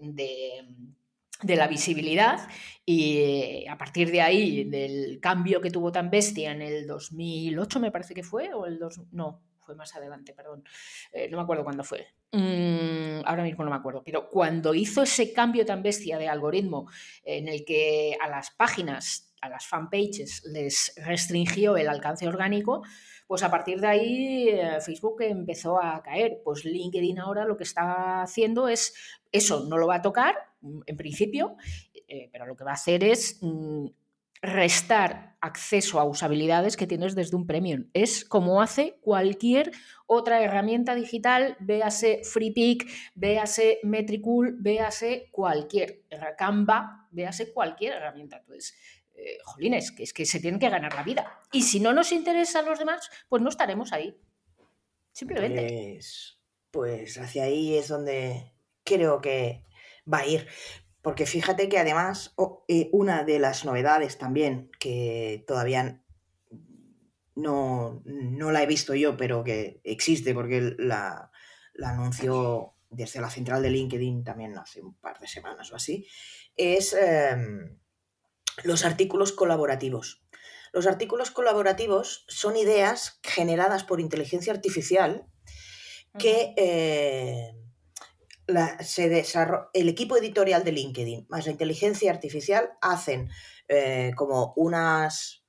de 1.42 1.56
la 1.56 1.68
visibilidad 1.68 2.48
y 2.84 3.18
eh, 3.18 3.66
a 3.68 3.76
partir 3.76 4.10
de 4.10 4.22
ahí, 4.22 4.64
del 4.64 5.18
cambio 5.20 5.60
que 5.60 5.70
tuvo 5.70 5.92
tan 5.92 6.10
bestia 6.10 6.52
en 6.52 6.62
el 6.62 6.86
2008 6.86 7.80
me 7.80 7.90
parece 7.90 8.14
que 8.14 8.22
fue, 8.22 8.54
o 8.54 8.66
el 8.66 8.78
dos, 8.78 9.00
no, 9.12 9.42
fue 9.58 9.74
más 9.74 9.94
adelante, 9.94 10.32
perdón, 10.32 10.64
eh, 11.12 11.28
no 11.28 11.36
me 11.36 11.42
acuerdo 11.42 11.64
cuándo 11.64 11.84
fue, 11.84 12.06
mm, 12.32 13.26
ahora 13.26 13.42
mismo 13.42 13.64
no 13.64 13.70
me 13.70 13.76
acuerdo, 13.76 14.02
pero 14.04 14.30
cuando 14.30 14.74
hizo 14.74 15.02
ese 15.02 15.32
cambio 15.32 15.66
tan 15.66 15.82
bestia 15.82 16.16
de 16.18 16.28
algoritmo 16.28 16.88
en 17.24 17.48
el 17.48 17.64
que 17.64 18.16
a 18.20 18.28
las 18.28 18.50
páginas, 18.52 19.34
a 19.46 19.48
las 19.48 19.66
fanpages 19.66 20.44
les 20.44 20.92
restringió 20.96 21.76
el 21.76 21.88
alcance 21.88 22.28
orgánico, 22.28 22.82
pues 23.26 23.42
a 23.42 23.50
partir 23.50 23.80
de 23.80 23.86
ahí 23.86 24.48
eh, 24.48 24.80
Facebook 24.80 25.22
empezó 25.22 25.82
a 25.82 26.02
caer. 26.02 26.40
Pues 26.44 26.64
LinkedIn 26.64 27.18
ahora 27.18 27.44
lo 27.44 27.56
que 27.56 27.64
está 27.64 28.22
haciendo 28.22 28.68
es 28.68 28.94
eso, 29.32 29.66
no 29.68 29.78
lo 29.78 29.86
va 29.86 29.96
a 29.96 30.02
tocar 30.02 30.34
mm, 30.60 30.80
en 30.86 30.96
principio, 30.96 31.56
eh, 32.08 32.28
pero 32.32 32.46
lo 32.46 32.56
que 32.56 32.64
va 32.64 32.70
a 32.72 32.74
hacer 32.74 33.02
es 33.02 33.38
mm, 33.42 33.86
restar 34.42 35.36
acceso 35.40 35.98
a 35.98 36.04
usabilidades 36.04 36.76
que 36.76 36.86
tienes 36.86 37.14
desde 37.14 37.36
un 37.36 37.46
premium. 37.46 37.88
Es 37.94 38.24
como 38.24 38.60
hace 38.60 38.98
cualquier 39.00 39.72
otra 40.06 40.42
herramienta 40.42 40.94
digital, 40.94 41.56
véase 41.60 42.22
FreePic, 42.22 42.86
véase 43.14 43.80
Metricool, 43.82 44.56
véase 44.60 45.28
cualquier, 45.32 46.02
Canva, 46.38 47.08
véase 47.10 47.52
cualquier 47.52 47.94
herramienta. 47.94 48.38
Entonces, 48.38 48.76
eh, 49.16 49.38
jolines, 49.44 49.92
que 49.92 50.02
es 50.02 50.12
que 50.12 50.26
se 50.26 50.40
tienen 50.40 50.60
que 50.60 50.68
ganar 50.68 50.94
la 50.94 51.02
vida. 51.02 51.40
Y 51.52 51.62
si 51.62 51.80
no 51.80 51.92
nos 51.92 52.12
interesan 52.12 52.66
los 52.66 52.78
demás, 52.78 53.10
pues 53.28 53.42
no 53.42 53.48
estaremos 53.48 53.92
ahí. 53.92 54.20
Simplemente. 55.12 55.94
Pues, 55.94 56.40
pues 56.70 57.18
hacia 57.18 57.44
ahí 57.44 57.76
es 57.76 57.88
donde 57.88 58.52
creo 58.84 59.20
que 59.20 59.64
va 60.12 60.18
a 60.18 60.26
ir. 60.26 60.46
Porque 61.02 61.24
fíjate 61.24 61.68
que 61.68 61.78
además 61.78 62.34
eh, 62.68 62.88
una 62.92 63.24
de 63.24 63.38
las 63.38 63.64
novedades 63.64 64.18
también 64.18 64.70
que 64.78 65.44
todavía 65.46 66.02
no, 67.36 68.02
la 68.04 68.62
he 68.62 68.66
visto 68.66 68.94
yo, 68.94 69.16
pero 69.16 69.44
que 69.44 69.80
existe 69.84 70.34
porque 70.34 70.74
la, 70.78 71.30
anunció 71.82 72.74
desde 72.90 73.20
la 73.20 73.30
central 73.30 73.62
de 73.62 73.70
LinkedIn 73.70 74.24
también 74.24 74.56
hace 74.58 74.82
un 74.82 74.94
par 74.94 75.18
de 75.20 75.28
semanas 75.28 75.70
o 75.70 75.76
así, 75.76 76.06
es 76.56 76.94
em, 76.94 77.78
los 78.64 78.84
artículos 78.84 79.32
colaborativos. 79.32 80.22
Los 80.72 80.86
artículos 80.86 81.30
colaborativos 81.30 82.24
son 82.28 82.56
ideas 82.56 83.18
generadas 83.22 83.84
por 83.84 84.00
inteligencia 84.00 84.52
artificial 84.52 85.26
que 86.18 86.54
eh, 86.56 87.52
se 88.80 89.24
el 89.72 89.88
equipo 89.88 90.16
editorial 90.16 90.64
de 90.64 90.72
LinkedIn 90.72 91.26
más 91.28 91.46
la 91.46 91.52
inteligencia 91.52 92.10
artificial 92.10 92.70
hacen 92.80 93.28
eh, 93.68 94.12
como 94.16 94.52
unas 94.56 95.44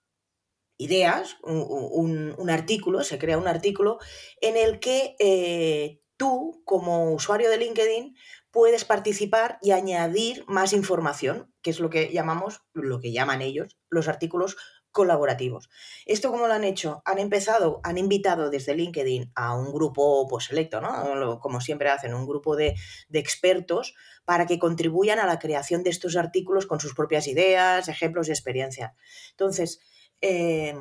ideas, 0.77 1.37
un, 1.43 2.49
artículo, 2.49 3.03
se 3.03 3.17
crea 3.17 3.37
un 3.37 3.47
artículo 3.47 3.99
en 4.41 4.57
el 4.57 4.79
que 4.79 5.15
eh, 5.19 6.01
tú, 6.17 6.61
como 6.65 7.13
usuario 7.13 7.49
de 7.49 7.57
LinkedIn, 7.57 8.15
puedes 8.51 8.85
participar 8.85 9.57
y 9.61 9.71
añadir 9.71 10.45
más 10.47 10.73
información, 10.73 11.51
que 11.67 11.71
es 11.71 11.81
lo 11.81 11.89
que 11.89 12.13
llamamos, 12.13 12.61
lo 12.71 13.01
que 13.01 13.11
llaman 13.11 13.41
ellos, 13.41 13.75
los 13.89 14.07
artículos 14.07 14.55
colaborativos. 14.93 15.69
¿Esto 16.05 16.31
cómo 16.31 16.47
lo 16.47 16.53
han 16.53 16.63
hecho? 16.63 17.01
Han 17.03 17.19
empezado, 17.19 17.81
han 17.83 17.97
invitado 17.97 18.49
desde 18.49 18.73
LinkedIn 18.73 19.33
a 19.35 19.53
un 19.53 19.73
grupo 19.73 20.25
pues, 20.29 20.45
selecto, 20.45 20.79
¿no? 20.79 21.41
Como 21.41 21.59
siempre 21.59 21.89
hacen, 21.89 22.13
un 22.13 22.25
grupo 22.25 22.55
de, 22.55 22.73
expertos 23.11 23.95
para 24.23 24.45
que 24.45 24.59
contribuyan 24.59 25.19
a 25.19 25.25
la 25.25 25.39
creación 25.39 25.83
de 25.83 25.89
estos 25.89 26.15
artículos 26.15 26.67
con 26.67 26.79
sus 26.79 26.93
propias 26.93 27.27
ideas, 27.27 27.89
ejemplos 27.89 28.29
y 28.29 28.31
experiencia. 28.31 28.95
Entonces, 29.31 29.81
em, 30.21 30.79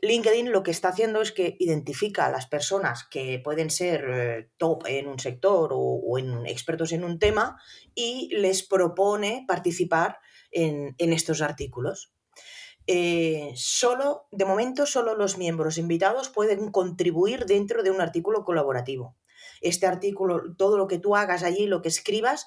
LinkedIn 0.00 0.52
lo 0.52 0.62
que 0.62 0.70
está 0.70 0.88
haciendo 0.88 1.22
es 1.22 1.32
que 1.32 1.56
identifica 1.58 2.26
a 2.26 2.30
las 2.30 2.46
personas 2.46 3.06
que 3.10 3.40
pueden 3.42 3.70
ser 3.70 4.04
eh, 4.08 4.50
top 4.56 4.84
en 4.86 5.08
un 5.08 5.18
sector 5.18 5.70
o, 5.72 6.18
en 6.18 6.46
expertos 6.46 6.92
en 6.92 7.04
un 7.04 7.18
tema 7.18 7.60
y 7.94 8.28
les 8.36 8.62
propone 8.66 9.44
participar 9.48 10.18
en, 10.50 10.94
estos 10.98 11.42
artículos. 11.42 12.12
Eh, 12.86 13.52
solo, 13.56 14.28
de 14.30 14.44
momento, 14.44 14.86
solo 14.86 15.16
los 15.16 15.38
miembros 15.38 15.76
invitados 15.76 16.28
pueden 16.28 16.70
contribuir 16.70 17.46
dentro 17.46 17.82
de 17.82 17.90
un 17.90 18.00
artículo 18.00 18.44
colaborativo. 18.44 19.16
Este 19.60 19.86
artículo, 19.86 20.54
todo 20.56 20.76
lo 20.76 20.86
que 20.86 20.98
tú 20.98 21.16
hagas 21.16 21.42
allí, 21.42 21.66
lo 21.66 21.82
que 21.82 21.88
escribas, 21.88 22.46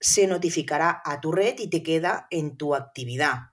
se 0.00 0.26
notificará 0.26 1.02
a 1.04 1.20
tu 1.20 1.32
red 1.32 1.58
y 1.58 1.68
te 1.68 1.82
queda 1.82 2.26
en 2.30 2.56
tu 2.56 2.74
actividad 2.74 3.51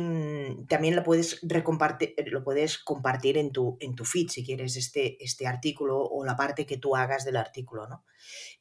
mm, 0.00 0.66
también 0.66 0.96
lo 0.96 1.02
puedes, 1.02 1.40
lo 1.42 2.44
puedes 2.44 2.78
compartir 2.78 3.38
en 3.38 3.52
tu, 3.52 3.76
en 3.80 3.94
tu 3.94 4.04
feed 4.04 4.28
si 4.28 4.44
quieres 4.44 4.76
este, 4.76 5.22
este 5.22 5.46
artículo 5.46 6.00
o 6.00 6.24
la 6.24 6.36
parte 6.36 6.66
que 6.66 6.78
tú 6.78 6.96
hagas 6.96 7.24
del 7.24 7.36
artículo. 7.36 7.88
¿no? 7.88 8.04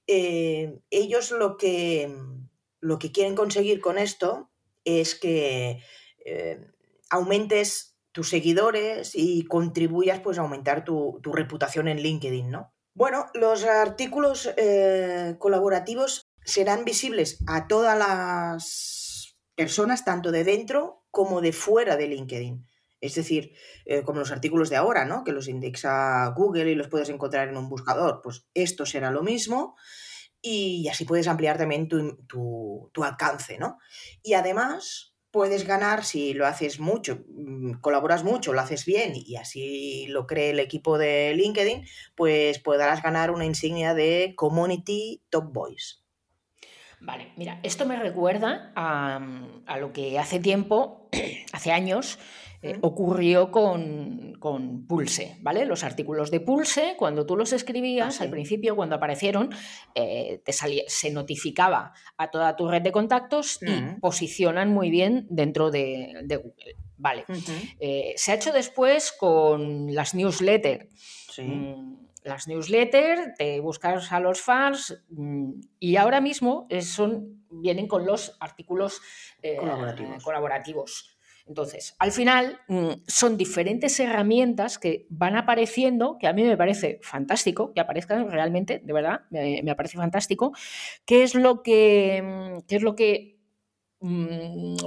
Eh, 0.07 0.79
ellos 0.89 1.31
lo 1.31 1.57
que, 1.57 2.07
mm, 2.07 2.49
lo 2.79 2.99
que 2.99 3.11
quieren 3.11 3.35
conseguir 3.35 3.79
con 3.79 3.97
esto 3.97 4.51
es 4.85 5.15
que 5.15 5.83
eh, 6.25 6.67
aumentes 7.09 7.97
tus 8.11 8.29
seguidores 8.29 9.11
y 9.13 9.45
contribuyas 9.45 10.19
pues, 10.19 10.37
a 10.37 10.41
aumentar 10.41 10.83
tu, 10.83 11.21
reputación 11.23 11.87
en 11.87 12.01
LinkedIn. 12.01 12.49
¿no? 12.49 12.73
Bueno, 12.93 13.27
los 13.33 13.63
artículos 13.65 14.49
eh, 14.57 15.35
colaborativos 15.39 16.31
serán 16.43 16.85
visibles 16.85 17.43
a 17.47 17.67
todas 17.67 17.97
las 17.97 19.00
personas 19.61 20.03
tanto 20.03 20.31
de 20.31 20.43
dentro 20.43 21.03
como 21.11 21.39
de 21.39 21.53
fuera 21.53 21.95
de 21.95 22.07
LinkedIn. 22.07 22.65
Es 22.99 23.13
decir, 23.13 23.53
eh, 23.85 24.01
como 24.01 24.17
los 24.17 24.31
artículos 24.31 24.71
de 24.71 24.75
ahora, 24.75 25.05
¿no? 25.05 25.23
Que 25.23 25.33
los 25.33 25.47
indexa 25.47 26.33
Google 26.35 26.71
y 26.71 26.73
los 26.73 26.87
puedes 26.87 27.09
encontrar 27.09 27.47
en 27.47 27.57
un 27.57 27.69
buscador. 27.69 28.21
Pues 28.23 28.47
esto 28.55 28.87
será 28.87 29.11
lo 29.11 29.21
mismo 29.21 29.75
y 30.41 30.87
así 30.87 31.05
puedes 31.05 31.27
ampliar 31.27 31.59
también 31.59 31.87
tu, 31.87 32.89
alcance, 33.03 33.59
¿no? 33.59 33.77
Y 34.23 34.33
además 34.33 35.13
puedes 35.29 35.67
ganar 35.67 36.05
si 36.05 36.33
lo 36.33 36.47
haces 36.47 36.79
mucho, 36.79 37.23
mm, 37.29 37.73
colaboras 37.81 38.23
mucho, 38.23 38.53
lo 38.53 38.61
haces 38.61 38.83
bien 38.85 39.13
y 39.15 39.35
así 39.35 40.07
lo 40.07 40.25
cree 40.25 40.49
el 40.49 40.59
equipo 40.59 40.97
de 40.97 41.35
LinkedIn, 41.35 41.85
pues 42.15 42.57
podrás 42.57 43.03
ganar 43.03 43.29
una 43.29 43.45
insignia 43.45 43.93
de 43.93 44.33
Community 44.35 45.21
Top 45.29 45.53
Voice. 45.53 46.01
Vale, 47.01 47.29
mira, 47.35 47.59
esto 47.63 47.87
me 47.87 47.97
recuerda 47.97 48.71
a, 48.75 49.19
lo 49.79 49.91
que 49.91 50.19
hace 50.19 50.39
tiempo, 50.39 51.09
hace 51.51 51.71
años, 51.71 52.19
eh, 52.61 52.77
ocurrió 52.81 53.49
con, 53.49 54.37
Pulse, 54.87 55.37
¿vale? 55.41 55.65
Los 55.65 55.83
artículos 55.83 56.29
de 56.29 56.41
Pulse, 56.41 56.95
cuando 56.97 57.25
tú 57.25 57.35
los 57.35 57.53
escribías, 57.53 58.21
ah, 58.21 58.23
al 58.23 58.29
principio, 58.29 58.75
cuando 58.75 58.95
aparecieron, 58.95 59.49
eh, 59.95 60.43
te 60.45 60.53
se 60.53 61.09
notificaba 61.09 61.93
a 62.17 62.29
toda 62.29 62.55
tu 62.55 62.67
red 62.67 62.83
de 62.83 62.91
contactos 62.91 63.59
y 63.61 63.99
posicionan 63.99 64.69
muy 64.71 64.91
bien 64.91 65.25
dentro 65.31 65.71
de, 65.71 66.23
Google. 66.27 66.75
Vale. 66.97 67.25
Eh, 67.79 68.13
se 68.15 68.31
ha 68.31 68.35
hecho 68.35 68.53
después 68.53 69.11
con 69.11 69.95
las 69.95 70.13
newsletters. 70.13 70.85
Sí. 71.31 71.41
Mm, 71.41 72.00
las 72.23 72.47
newsletters, 72.47 73.35
te 73.37 73.59
buscas 73.59 74.11
a 74.11 74.19
los 74.19 74.41
fans 74.41 75.03
mm, 75.09 75.51
y 75.79 75.95
ahora 75.95 76.21
mismo 76.21 76.67
son, 76.81 77.45
vienen 77.49 77.87
con 77.87 78.05
los 78.05 78.37
artículos 78.39 79.01
eh, 79.41 79.57
colaborativos. 80.23 81.17
Entonces, 81.47 81.95
al 81.99 82.11
final 82.11 82.59
mm, 82.67 82.91
son 83.07 83.37
diferentes 83.37 83.99
herramientas 83.99 84.77
que 84.77 85.07
van 85.09 85.35
apareciendo, 85.35 86.17
que 86.19 86.27
a 86.27 86.33
mí 86.33 86.43
me 86.43 86.55
parece 86.55 86.99
fantástico, 87.01 87.73
que 87.73 87.81
aparezcan 87.81 88.29
realmente, 88.29 88.79
de 88.83 88.93
verdad, 88.93 89.21
me, 89.31 89.61
me 89.63 89.75
parece 89.75 89.97
fantástico. 89.97 90.53
¿Qué 91.05 91.23
es 91.23 91.35
lo 91.35 91.63
que, 91.63 92.21
mm, 92.23 92.67
qué 92.67 92.75
es 92.75 92.81
lo 92.83 92.95
que 92.95 93.37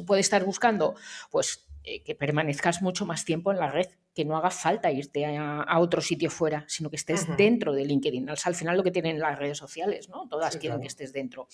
puede 0.06 0.20
estar 0.20 0.44
buscando? 0.44 0.94
Pues 1.30 1.68
que 1.84 2.14
permanezcas 2.14 2.80
mucho 2.80 3.04
más 3.04 3.24
tiempo 3.24 3.52
en 3.52 3.58
la 3.58 3.70
red, 3.70 3.86
que 4.14 4.24
no 4.24 4.36
haga 4.36 4.50
falta 4.50 4.90
irte 4.90 5.26
a, 5.26 5.78
otro 5.78 6.00
sitio 6.00 6.30
fuera, 6.30 6.64
sino 6.68 6.88
que 6.88 6.96
estés 6.96 7.26
dentro 7.36 7.74
de 7.74 7.84
LinkedIn. 7.84 8.30
Al 8.30 8.54
final 8.54 8.76
lo 8.76 8.82
que 8.82 8.90
tienen 8.90 9.18
las 9.18 9.38
redes 9.38 9.58
sociales, 9.58 10.08
¿no? 10.08 10.28
Todas 10.28 10.56
quieren 10.56 10.80
que 10.80 10.86
estés 10.86 11.12
dentro. 11.12 11.48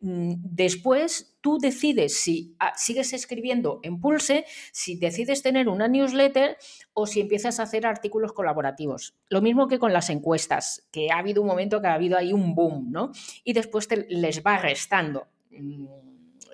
Mm, 0.00 0.34
después 0.38 1.36
tú 1.40 1.58
decides 1.58 2.16
si 2.16 2.54
ah, 2.58 2.72
sigues 2.76 3.12
escribiendo 3.12 3.80
en 3.82 4.00
Pulse, 4.00 4.46
si 4.72 4.96
decides 4.96 5.42
tener 5.42 5.68
una 5.68 5.88
newsletter 5.88 6.56
o 6.94 7.06
si 7.06 7.20
empiezas 7.20 7.60
a 7.60 7.64
hacer 7.64 7.86
artículos 7.86 8.32
colaborativos. 8.32 9.16
Lo 9.28 9.42
mismo 9.42 9.68
que 9.68 9.78
con 9.78 9.92
las 9.92 10.08
encuestas, 10.08 10.86
que 10.92 11.10
ha 11.10 11.18
habido 11.18 11.42
un 11.42 11.48
momento 11.48 11.80
que 11.80 11.88
ha 11.88 11.94
habido 11.94 12.16
ahí 12.16 12.32
un 12.32 12.54
boom, 12.54 12.92
¿no? 12.92 13.10
Y 13.44 13.52
después 13.52 13.88
te, 13.88 14.06
les 14.08 14.42
va 14.42 14.58
restando 14.58 15.26
mm, 15.50 16.05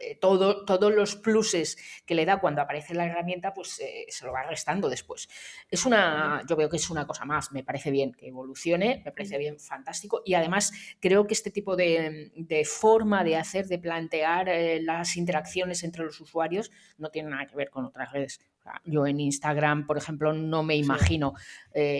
eh, 0.02 0.16
todo, 0.21 0.64
todos 0.64 0.92
los 0.92 1.14
pluses 1.16 1.76
que 2.04 2.14
le 2.14 2.26
da 2.26 2.40
cuando 2.40 2.61
aparece 2.61 2.94
la 2.94 3.06
herramienta, 3.06 3.54
pues 3.54 3.78
eh, 3.80 4.06
se 4.09 4.26
lo 4.26 4.32
va 4.32 4.42
restando 4.42 4.88
después. 4.88 5.28
Es 5.71 5.87
una, 5.87 6.42
yo 6.49 6.56
veo 6.56 6.68
que 6.68 6.76
es 6.76 6.90
una 6.90 7.06
cosa 7.06 7.25
más, 7.25 7.52
me 7.52 7.62
parece 7.62 7.90
bien 7.90 8.12
que 8.12 8.28
evolucione, 8.28 9.02
me 9.04 9.12
parece 9.12 9.38
bien 9.38 9.61
fantástico 9.61 10.23
y 10.25 10.35
además 10.35 10.73
creo 11.00 11.26
que 11.26 11.35
este 11.35 11.50
tipo 11.50 11.76
de, 11.76 12.32
forma 12.64 13.23
de 13.23 13.37
hacer, 13.37 13.66
de 13.66 13.78
plantear 13.78 14.49
eh, 14.49 14.82
las 14.82 15.16
interacciones 15.16 15.85
entre 15.85 16.04
los 16.04 16.21
usuarios 16.21 16.71
no 16.99 17.11
tiene 17.11 17.30
nada 17.30 17.47
que 17.47 17.56
ver 17.56 17.71
con 17.71 17.85
otras 17.85 18.11
redes. 18.12 18.40
Yo 18.85 19.06
en 19.09 19.18
Instagram, 19.18 19.87
por 19.87 19.99
ejemplo, 19.99 20.32
no 20.32 20.62
me 20.62 20.76
imagino 20.76 21.35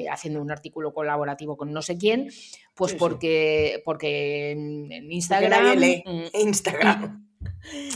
haciendo 0.09 0.41
un 0.41 0.53
artículo 0.53 0.95
colaborativo 0.95 1.57
con 1.57 1.73
no 1.73 1.83
sé 1.83 1.99
quién, 1.99 2.31
pues 2.75 2.95
porque, 2.95 3.83
porque 3.85 4.53
en 4.53 5.11
Instagram... 5.11 5.77
Mm, 5.77 6.25
Instagram. 6.35 7.32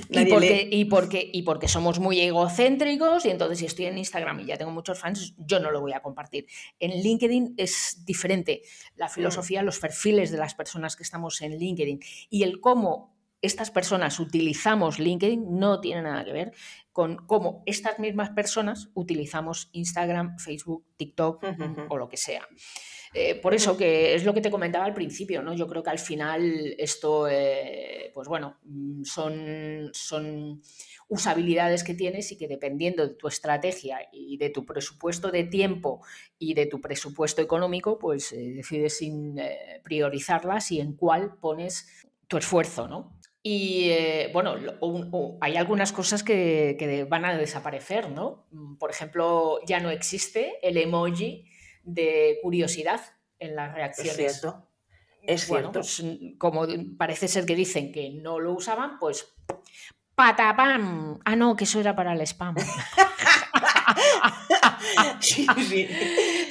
Y 0.09 0.27
porque, 0.27 0.69
y, 0.71 0.85
porque, 0.85 1.31
y 1.33 1.43
porque 1.43 1.69
somos 1.69 1.99
muy 1.99 2.21
egocéntricos 2.21 3.25
y 3.25 3.31
entonces 3.31 3.59
si 3.59 3.67
estoy 3.67 3.87
en 3.87 3.99
Instagram 3.99 4.41
y 4.41 4.47
ya 4.47 4.57
tengo 4.57 4.71
muchos 4.71 4.99
fans, 4.99 5.35
yo 5.39 5.59
no 5.61 5.71
lo 5.71 5.81
voy 5.81 5.93
a 5.93 6.01
compartir. 6.01 6.47
En 6.79 7.03
LinkedIn 7.03 7.55
es 7.57 8.05
diferente 8.05 8.63
la 8.95 9.09
filosofía, 9.09 9.63
los 9.63 9.79
perfiles 9.79 10.31
de 10.31 10.39
las 10.39 10.55
personas 10.55 10.97
que 10.97 11.03
estamos 11.03 11.41
en 11.43 11.59
LinkedIn 11.59 12.01
y 12.31 12.43
el 12.45 12.61
cómo 12.61 13.17
estas 13.43 13.71
personas 13.71 14.19
utilizamos 14.19 14.99
LinkedIn 14.99 15.59
no 15.59 15.81
tiene 15.81 16.03
nada 16.03 16.25
que 16.25 16.33
ver 16.33 16.53
con 16.93 17.17
cómo 17.17 17.63
estas 17.67 17.99
mismas 17.99 18.31
personas 18.31 18.89
utilizamos 18.95 19.69
Instagram, 19.73 20.39
Facebook, 20.39 20.87
TikTok 20.97 21.45
o 21.89 21.99
lo 21.99 22.09
que 22.09 22.17
sea. 22.17 22.49
Eh, 23.19 23.35
por 23.35 23.55
eso 23.55 23.79
que 23.79 24.15
es 24.15 24.25
lo 24.27 24.35
que 24.35 24.43
te 24.43 24.51
comentaba 24.51 24.85
al 24.85 24.93
principio, 24.93 25.41
¿no? 25.41 25.55
Yo 25.55 25.67
creo 25.67 25.83
que 25.83 25.89
al 25.89 25.99
final 25.99 26.75
esto, 26.77 27.27
eh, 27.27 28.11
pues 28.13 28.29
bueno, 28.29 28.59
mm, 28.65 29.05
son, 29.05 29.89
son 29.95 30.61
usabilidades 31.09 31.83
que 31.83 31.95
tienes 31.95 32.31
y 32.33 32.37
que 32.37 32.47
dependiendo 32.47 33.09
de 33.09 33.15
tu 33.15 33.27
estrategia 33.27 34.01
y 34.13 34.37
de 34.37 34.51
tu 34.51 34.67
presupuesto 34.67 35.31
de 35.31 35.45
tiempo 35.45 36.05
y 36.39 36.53
de 36.53 36.67
tu 36.67 36.83
presupuesto 36.83 37.41
económico, 37.41 37.99
pues 37.99 38.35
eh, 38.35 38.53
decides 38.55 38.99
sin 38.99 39.41
priorizarlas 39.83 40.71
y 40.73 40.81
en 40.81 40.93
cuál 40.93 41.39
pones 41.41 41.89
tu 42.29 42.37
esfuerzo, 42.37 42.87
¿no? 42.87 43.19
Y 43.43 43.93
bueno, 44.35 44.57
hay 45.41 45.57
algunas 45.57 45.93
cosas 45.93 46.23
que, 46.23 46.77
que, 46.79 47.05
van 47.05 47.25
a 47.25 47.39
desaparecer, 47.39 48.11
¿no? 48.11 48.47
Mm, 48.51 48.77
por 48.77 48.91
ejemplo, 48.91 49.61
ya 49.67 49.81
no 49.81 49.89
existe 49.89 50.59
el 50.61 50.77
emoji 50.77 51.47
de 51.87 52.39
curiosidad 52.43 53.01
en 53.39 53.57
las 53.57 53.75
reacciones. 53.75 54.19
Es 54.19 54.41
cierto. 54.41 54.69
Es 55.23 55.47
cierto. 55.47 55.73
Pues, 55.73 56.05
como 56.39 56.67
parece 56.99 57.29
ser 57.29 57.47
que 57.47 57.55
dicen 57.55 57.93
que 57.93 58.11
no 58.11 58.39
lo 58.39 58.53
usaban, 58.53 58.99
pues 58.99 59.35
patapam. 60.15 61.19
Ah, 61.25 61.37
no, 61.37 61.57
que 61.57 61.65
eso 61.65 61.81
era 61.81 61.97
para 61.97 62.13
el 62.13 62.21
spam. 62.23 62.57
sí, 65.21 65.47
sí. 65.69 65.89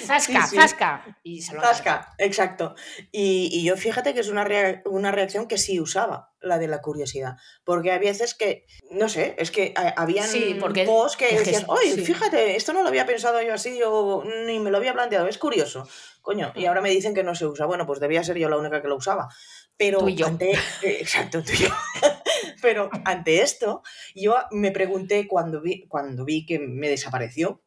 Zasca, 0.06 0.48
zasca. 0.48 1.20
Y 1.24 1.42
zasca, 1.42 2.14
exacto. 2.18 2.76
Y, 3.12 3.64
yo 3.64 3.76
fíjate 3.78 4.14
que 4.14 4.20
es 4.20 4.30
una, 4.30 4.48
una 4.86 5.12
reacción 5.12 5.48
que 5.48 5.58
sí 5.58 5.80
usaba, 5.80 6.34
la 6.40 6.60
de 6.60 6.68
la 6.68 6.82
curiosidad. 6.82 7.38
Porque 7.64 7.92
a 7.92 8.00
veces 8.00 8.34
que, 8.34 8.66
no 8.92 9.10
sé, 9.10 9.36
es 9.38 9.52
que 9.52 9.74
habían 9.96 10.28
sí, 10.28 10.58
porque 10.60 10.86
posts 10.86 11.18
que 11.18 11.38
decían, 11.38 11.66
oye, 11.68 11.98
fíjate, 11.98 12.56
esto 12.56 12.74
no 12.74 12.82
lo 12.82 12.90
había 12.90 13.06
pensado 13.06 13.42
yo 13.42 13.54
así 13.54 13.80
o 13.86 14.24
ni 14.46 14.60
me 14.60 14.72
lo 14.72 14.78
había 14.78 14.94
planteado, 14.94 15.28
es 15.28 15.38
curioso. 15.38 15.88
Coño, 16.22 16.52
y 16.56 16.66
ahora 16.66 16.82
me 16.82 16.90
dicen 16.90 17.14
que 17.14 17.24
no 17.24 17.36
se 17.36 17.46
usa. 17.46 17.66
Bueno, 17.66 17.86
pues 17.86 18.00
debía 18.00 18.24
ser 18.24 18.38
yo 18.38 18.50
la 18.50 18.58
única 18.58 18.82
que 18.82 18.88
lo 18.88 18.96
usaba. 18.96 19.30
Pero 19.78 20.00
tú 20.00 20.10
y 20.10 20.16
yo. 20.16 20.28
Ante, 20.28 20.58
exacto, 20.84 21.44
tú 21.44 21.52
y 21.52 21.58
yo. 21.58 21.70
Pero 22.62 22.90
ante 23.04 23.42
esto, 23.42 23.84
yo 24.16 24.36
me 24.52 24.72
pregunté 24.72 25.28
cuando 25.28 25.62
vi, 25.62 25.88
cuando 25.88 26.26
vi 26.26 26.46
que 26.46 26.60
me 26.60 26.90
desapareció, 26.90 27.65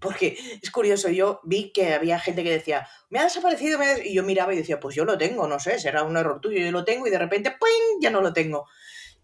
porque 0.00 0.38
es 0.62 0.70
curioso, 0.70 1.08
yo 1.08 1.40
vi 1.44 1.72
que 1.72 1.94
había 1.94 2.18
gente 2.18 2.44
que 2.44 2.50
decía, 2.50 2.86
me 3.10 3.18
ha 3.18 3.24
desaparecido, 3.24 3.78
y 4.04 4.14
yo 4.14 4.22
miraba 4.22 4.52
y 4.52 4.58
decía, 4.58 4.80
pues 4.80 4.94
yo 4.94 5.04
lo 5.04 5.16
tengo, 5.16 5.46
no 5.48 5.58
sé, 5.58 5.78
será 5.78 6.02
un 6.02 6.16
error 6.16 6.40
tuyo, 6.40 6.60
yo 6.60 6.70
lo 6.72 6.84
tengo, 6.84 7.06
y 7.06 7.10
de 7.10 7.18
repente, 7.18 7.50
¡pum! 7.52 8.00
ya 8.00 8.10
no 8.10 8.20
lo 8.20 8.32
tengo. 8.32 8.66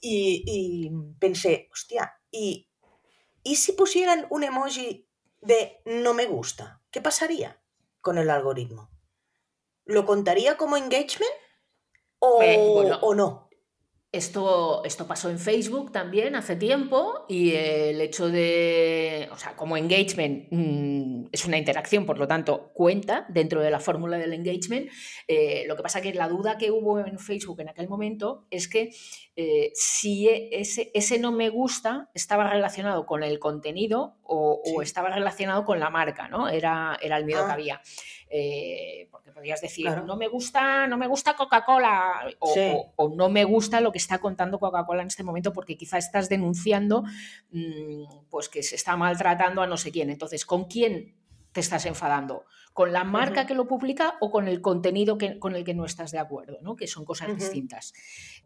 Y, 0.00 0.90
pensé, 1.18 1.68
hostia, 1.72 2.18
¿y, 2.30 2.68
¿y 3.42 3.56
si 3.56 3.72
pusieran 3.72 4.26
un 4.30 4.44
emoji 4.44 5.08
de 5.40 5.80
no 5.86 6.12
me 6.12 6.26
gusta, 6.26 6.82
¿qué 6.90 7.00
pasaría 7.00 7.62
con 8.00 8.18
el 8.18 8.28
algoritmo? 8.28 8.90
¿Lo 9.86 10.04
contaría 10.04 10.56
como 10.56 10.76
engagement 10.76 11.32
o, 12.18 12.42
o 13.00 13.14
no? 13.14 13.43
Esto, 14.14 14.84
esto 14.84 15.08
pasó 15.08 15.28
en 15.28 15.40
Facebook 15.40 15.90
también 15.90 16.36
hace 16.36 16.54
tiempo 16.54 17.26
y 17.28 17.50
el 17.50 18.00
hecho 18.00 18.28
de, 18.28 19.28
o 19.32 19.36
sea, 19.36 19.56
como 19.56 19.76
engagement 19.76 20.46
mm, 20.52 21.24
es 21.32 21.44
una 21.44 21.58
interacción, 21.58 22.06
por 22.06 22.16
lo 22.16 22.28
tanto 22.28 22.70
cuenta 22.74 23.26
dentro 23.28 23.60
de 23.60 23.72
la 23.72 23.80
fórmula 23.80 24.16
del 24.16 24.32
engagement. 24.32 24.88
Eh, 25.26 25.64
lo 25.66 25.74
que 25.74 25.82
pasa 25.82 26.00
que 26.00 26.14
la 26.14 26.28
duda 26.28 26.58
que 26.58 26.70
hubo 26.70 27.00
en 27.00 27.18
Facebook 27.18 27.60
en 27.60 27.70
aquel 27.70 27.88
momento 27.88 28.46
es 28.52 28.68
que 28.68 28.92
eh, 29.36 29.72
si 29.74 30.28
e, 30.28 30.60
ese, 30.60 30.92
ese, 30.94 31.18
no 31.18 31.32
me 31.32 31.48
gusta 31.48 32.08
estaba 32.14 32.48
relacionado 32.48 33.04
con 33.04 33.24
el 33.24 33.40
contenido 33.40 34.16
o, 34.22 34.62
estaba 34.80 35.10
relacionado 35.10 35.64
con 35.64 35.80
la 35.80 35.90
marca, 35.90 36.28
¿no? 36.28 36.48
Era, 36.48 36.96
era 37.02 37.16
el 37.16 37.24
miedo 37.24 37.44
que 37.44 37.50
ah. 37.50 37.54
había. 37.54 37.82
Eh, 38.30 39.08
porque 39.10 39.32
podrías 39.32 39.60
decir, 39.60 39.90
no 40.04 40.16
me 40.16 40.28
gusta, 40.28 40.86
no 40.86 40.96
me 40.96 41.08
gusta 41.08 41.34
Coca-Cola 41.34 42.28
o, 42.38 43.08
no 43.14 43.28
me 43.28 43.44
gusta 43.44 43.80
lo 43.80 43.90
que 43.90 43.98
está 43.98 44.18
contando 44.18 44.60
Coca-Cola 44.60 45.02
en 45.02 45.08
este 45.08 45.24
momento 45.24 45.52
porque 45.52 45.76
quizá 45.76 45.98
estás 45.98 46.28
denunciando 46.28 47.04
mm, 47.50 48.28
pues 48.30 48.48
que 48.48 48.62
se 48.62 48.76
está 48.76 48.96
maltratando 48.96 49.62
a 49.62 49.66
no 49.66 49.76
sé 49.76 49.90
quién. 49.90 50.10
Entonces, 50.10 50.46
¿con 50.46 50.64
quién 50.64 51.16
te 51.52 51.60
estás 51.60 51.86
enfadando? 51.86 52.44
¿Con 52.74 52.92
la 52.92 53.04
marca 53.04 53.46
que 53.46 53.54
lo 53.54 53.66
publica 53.66 54.16
o 54.20 54.30
con 54.32 54.48
el 54.48 54.60
contenido 54.60 55.16
que, 55.16 55.38
con 55.38 55.54
el 55.54 55.64
que 55.64 55.74
no 55.74 55.84
estás 55.84 56.10
de 56.10 56.18
acuerdo? 56.18 56.58
¿no? 56.60 56.74
Que 56.74 56.88
son 56.88 57.04
cosas 57.04 57.34
distintas. 57.34 57.94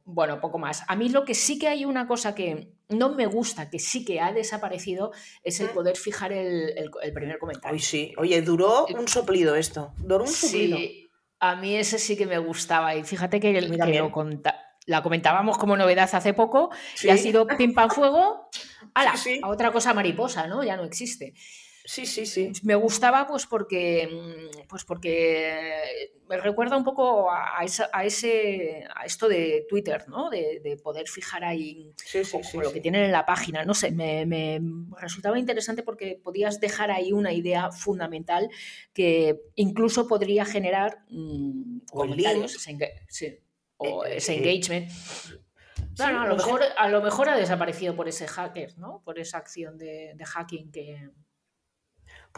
Bueno, 0.04 0.38
poco 0.38 0.58
más. 0.58 0.84
A 0.86 0.96
mí 0.96 1.08
lo 1.08 1.24
que 1.24 1.34
sí 1.34 1.58
que 1.58 1.66
hay 1.66 1.86
una 1.86 2.06
cosa 2.06 2.34
que 2.34 2.74
no 2.90 3.14
me 3.14 3.26
gusta, 3.26 3.70
que 3.70 3.78
sí 3.78 4.04
que 4.04 4.20
ha 4.20 4.32
desaparecido, 4.32 5.12
es 5.42 5.60
el 5.60 5.70
poder 5.70 5.96
fijar 5.96 6.32
el, 6.32 6.90
primer 7.14 7.38
comentario. 7.38 7.80
sí. 7.80 8.12
Oye, 8.18 8.40
duró 8.42 8.86
un 8.86 9.08
soplido 9.08 9.56
esto. 9.56 9.94
Duró 9.96 10.24
un 10.24 10.30
soplido. 10.30 10.76
Sí, 10.76 11.08
a 11.40 11.56
mí 11.56 11.74
ese 11.74 11.98
sí 11.98 12.14
que 12.14 12.26
me 12.26 12.38
gustaba. 12.38 12.94
Y 12.96 13.04
fíjate 13.04 13.40
que, 13.40 13.60
lo 13.62 13.68
la 14.88 15.02
comentábamos 15.02 15.58
como 15.58 15.76
novedad 15.76 16.08
hace 16.12 16.32
poco 16.32 16.70
y 17.02 17.10
ha 17.10 17.16
sido 17.16 17.46
pim 17.46 17.74
pam 17.74 17.90
fuego. 17.90 18.48
¡Hala! 18.94 19.14
A 19.42 19.48
otra 19.48 19.70
cosa 19.70 19.92
mariposa, 19.92 20.46
¿no? 20.46 20.64
Ya 20.64 20.76
no 20.76 20.84
existe. 20.84 21.34
Sí, 21.88 22.04
sí, 22.04 22.26
sí. 22.26 22.52
Me 22.64 22.74
gustaba 22.74 23.26
pues 23.26 23.46
porque, 23.46 24.06
mm, 24.06 24.66
pues 24.68 24.84
porque 24.84 26.10
me 26.28 26.36
recuerda 26.36 26.76
un 26.76 26.84
poco 26.84 27.30
a, 27.30 27.64
ese, 27.64 27.86
a 28.94 29.04
esto 29.06 29.26
de 29.26 29.64
Twitter, 29.66 30.06
¿no? 30.06 30.28
De, 30.28 30.78
poder 30.84 31.08
fijar 31.08 31.44
ahí 31.44 31.94
lo 32.52 32.72
que 32.74 32.82
tienen 32.82 33.04
en 33.04 33.12
la 33.12 33.24
página. 33.24 33.64
No 33.64 33.72
sé, 33.72 33.90
me, 33.90 34.60
resultaba 35.00 35.38
interesante 35.38 35.82
porque 35.82 36.20
podías 36.22 36.60
dejar 36.60 36.90
ahí 36.90 37.10
una 37.10 37.32
idea 37.32 37.72
fundamental 37.72 38.50
que 38.92 39.40
incluso 39.54 40.06
podría 40.06 40.44
generar 40.44 41.06
mm, 41.08 41.86
comentarios, 41.90 42.54
ese, 43.08 43.42
o 43.78 44.04
eh, 44.04 44.18
ese 44.18 44.34
eh, 44.34 44.36
engagement. 44.36 44.90
Bueno, 45.96 46.20
a, 46.20 46.26
lo 46.26 46.36
mejor, 46.36 46.60
a 46.76 46.88
lo 46.90 47.00
mejor 47.00 47.30
ha 47.30 47.36
desaparecido 47.36 47.96
por 47.96 48.08
ese 48.08 48.28
hacker, 48.28 48.76
¿no? 48.76 49.00
Por 49.06 49.18
esa 49.18 49.38
acción 49.38 49.78
de 49.78 50.14
hacking 50.26 50.70
que, 50.70 51.08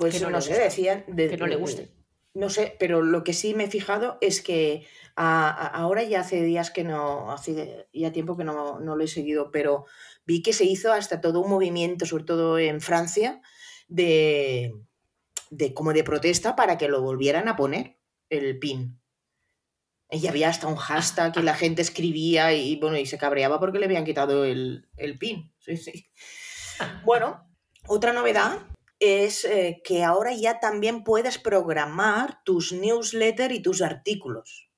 pues 0.01 0.23
no, 0.23 0.41
sé, 0.41 0.59
decían... 0.59 1.05
que 1.15 1.37
no 1.37 1.47
le 1.47 1.57
guste. 1.57 1.91
No 2.33 2.49
sé, 2.49 2.75
pero 2.81 3.03
lo 3.03 3.23
que 3.23 3.35
sí 3.35 3.53
me 3.53 3.65
he 3.65 3.71
fijado 3.71 4.17
es 4.23 4.41
que 4.41 4.87
ahora 5.15 6.03
ya 6.05 6.21
hace 6.21 6.43
días 6.43 6.71
que 6.71 6.85
no, 6.85 7.31
hace 7.31 7.87
ya 7.93 8.13
tiempo 8.13 8.39
que 8.39 8.45
no, 8.45 8.81
lo 8.81 9.05
he 9.05 9.09
seguido, 9.09 9.51
pero 9.51 9.85
vi 10.25 10.43
que 10.43 10.55
se 10.55 10.65
hizo 10.65 10.91
hasta 10.91 11.21
todo 11.21 11.41
un 11.41 11.51
movimiento, 11.51 12.07
sobre 12.07 12.25
todo 12.25 12.59
en 12.59 12.81
Francia, 12.81 13.43
de, 13.89 14.73
de 15.51 15.75
como 15.75 15.93
de 15.93 16.03
protesta 16.03 16.57
para 16.57 16.79
que 16.79 16.89
lo 16.89 17.03
volvieran 17.03 17.47
a 17.47 17.57
poner 17.57 17.99
el 18.31 18.59
pin. 18.59 18.99
Y 20.11 20.27
había 20.29 20.49
hasta 20.49 20.67
un 20.67 20.77
hashtag 20.77 21.35
que 21.35 21.43
la 21.43 21.55
gente 21.55 21.83
escribía 21.83 22.55
y 22.55 22.77
bueno, 22.77 22.97
y 22.97 23.05
se 23.05 23.19
cabreaba 23.19 23.61
porque 23.61 23.79
le 23.79 23.85
habían 23.85 24.07
quitado 24.07 24.47
el, 24.47 24.89
el 24.97 25.19
pin. 25.19 25.53
Sí, 25.59 25.77
sí. 25.77 26.07
Bueno, 27.05 27.47
otra 27.87 28.15
novedad 28.15 28.67
es 29.01 29.47
eh, 29.47 29.81
que 29.83 30.05
ahora 30.05 30.33
ya 30.35 30.61
también 30.61 31.03
puedes 31.03 31.39
programar 31.39 32.45
tus 32.45 32.73
newsletters 32.73 33.55
y 33.55 33.63
tus 33.63 33.81
artículos. 33.81 34.71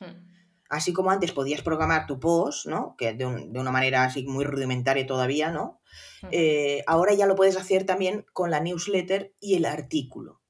Hmm. 0.00 0.28
Así 0.68 0.92
como 0.92 1.10
antes 1.10 1.32
podías 1.32 1.62
programar 1.62 2.06
tu 2.06 2.20
post, 2.20 2.66
¿no? 2.66 2.96
Que 2.98 3.14
de, 3.14 3.26
una 3.26 3.70
manera 3.70 4.04
así 4.04 4.24
muy 4.24 4.44
rudimentaria 4.44 5.06
todavía, 5.06 5.50
¿no? 5.50 5.80
Hmm. 6.22 6.28
Eh, 6.32 6.82
ahora 6.86 7.14
ya 7.14 7.26
lo 7.26 7.36
puedes 7.36 7.56
hacer 7.56 7.86
también 7.86 8.26
con 8.32 8.50
la 8.50 8.60
newsletter 8.60 9.34
y 9.40 9.54
el 9.54 9.64
artículo. 9.64 10.40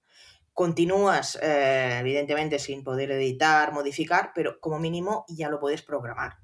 Continúas, 0.54 1.38
eh, 1.42 1.98
evidentemente, 2.00 2.58
sin 2.58 2.82
poder 2.82 3.10
editar, 3.12 3.72
modificar, 3.72 4.32
pero 4.34 4.60
como 4.60 4.78
mínimo 4.78 5.24
ya 5.28 5.48
lo 5.48 5.60
puedes 5.60 5.82
programar, 5.82 6.38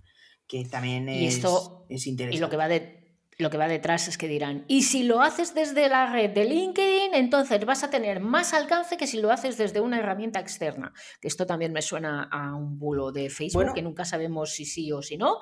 que 0.47 0.65
también 0.65 1.09
es, 1.09 1.43
es 1.89 2.07
interesante. 2.07 2.37
Y 2.37 2.39
lo 2.39 2.49
que 2.49 2.57
va 2.57 2.69
de 2.69 3.06
lo 3.39 3.51
que 3.51 3.59
va 3.59 3.69
detrás 3.69 4.09
es 4.09 4.17
que 4.17 4.29
dirán, 4.29 4.65
y 4.67 4.83
si 4.83 5.03
lo 5.03 5.21
haces 5.21 5.55
desde 5.55 5.89
la 5.89 6.11
red 6.11 6.31
de 6.31 6.45
LinkedIn, 6.45 7.15
entonces 7.15 7.65
vas 7.67 7.85
a 7.85 7.91
tener 7.91 8.21
más 8.21 8.55
alcance 8.55 8.97
que 8.97 9.07
si 9.07 9.21
lo 9.21 9.31
haces 9.31 9.59
desde 9.59 9.81
una 9.81 9.99
herramienta 9.99 10.41
externa. 10.41 10.93
Que 11.21 11.29
esto 11.29 11.45
también 11.47 11.73
me 11.73 11.83
suena 11.83 12.25
a 12.25 12.55
un 12.55 12.79
bulo 12.79 13.13
de 13.13 13.29
Facebook, 13.29 13.75
que 13.75 13.83
nunca 13.83 14.05
sabemos 14.05 14.55
si 14.55 14.65
sí 14.65 14.91
o 14.91 15.03
si 15.03 15.19
no, 15.19 15.41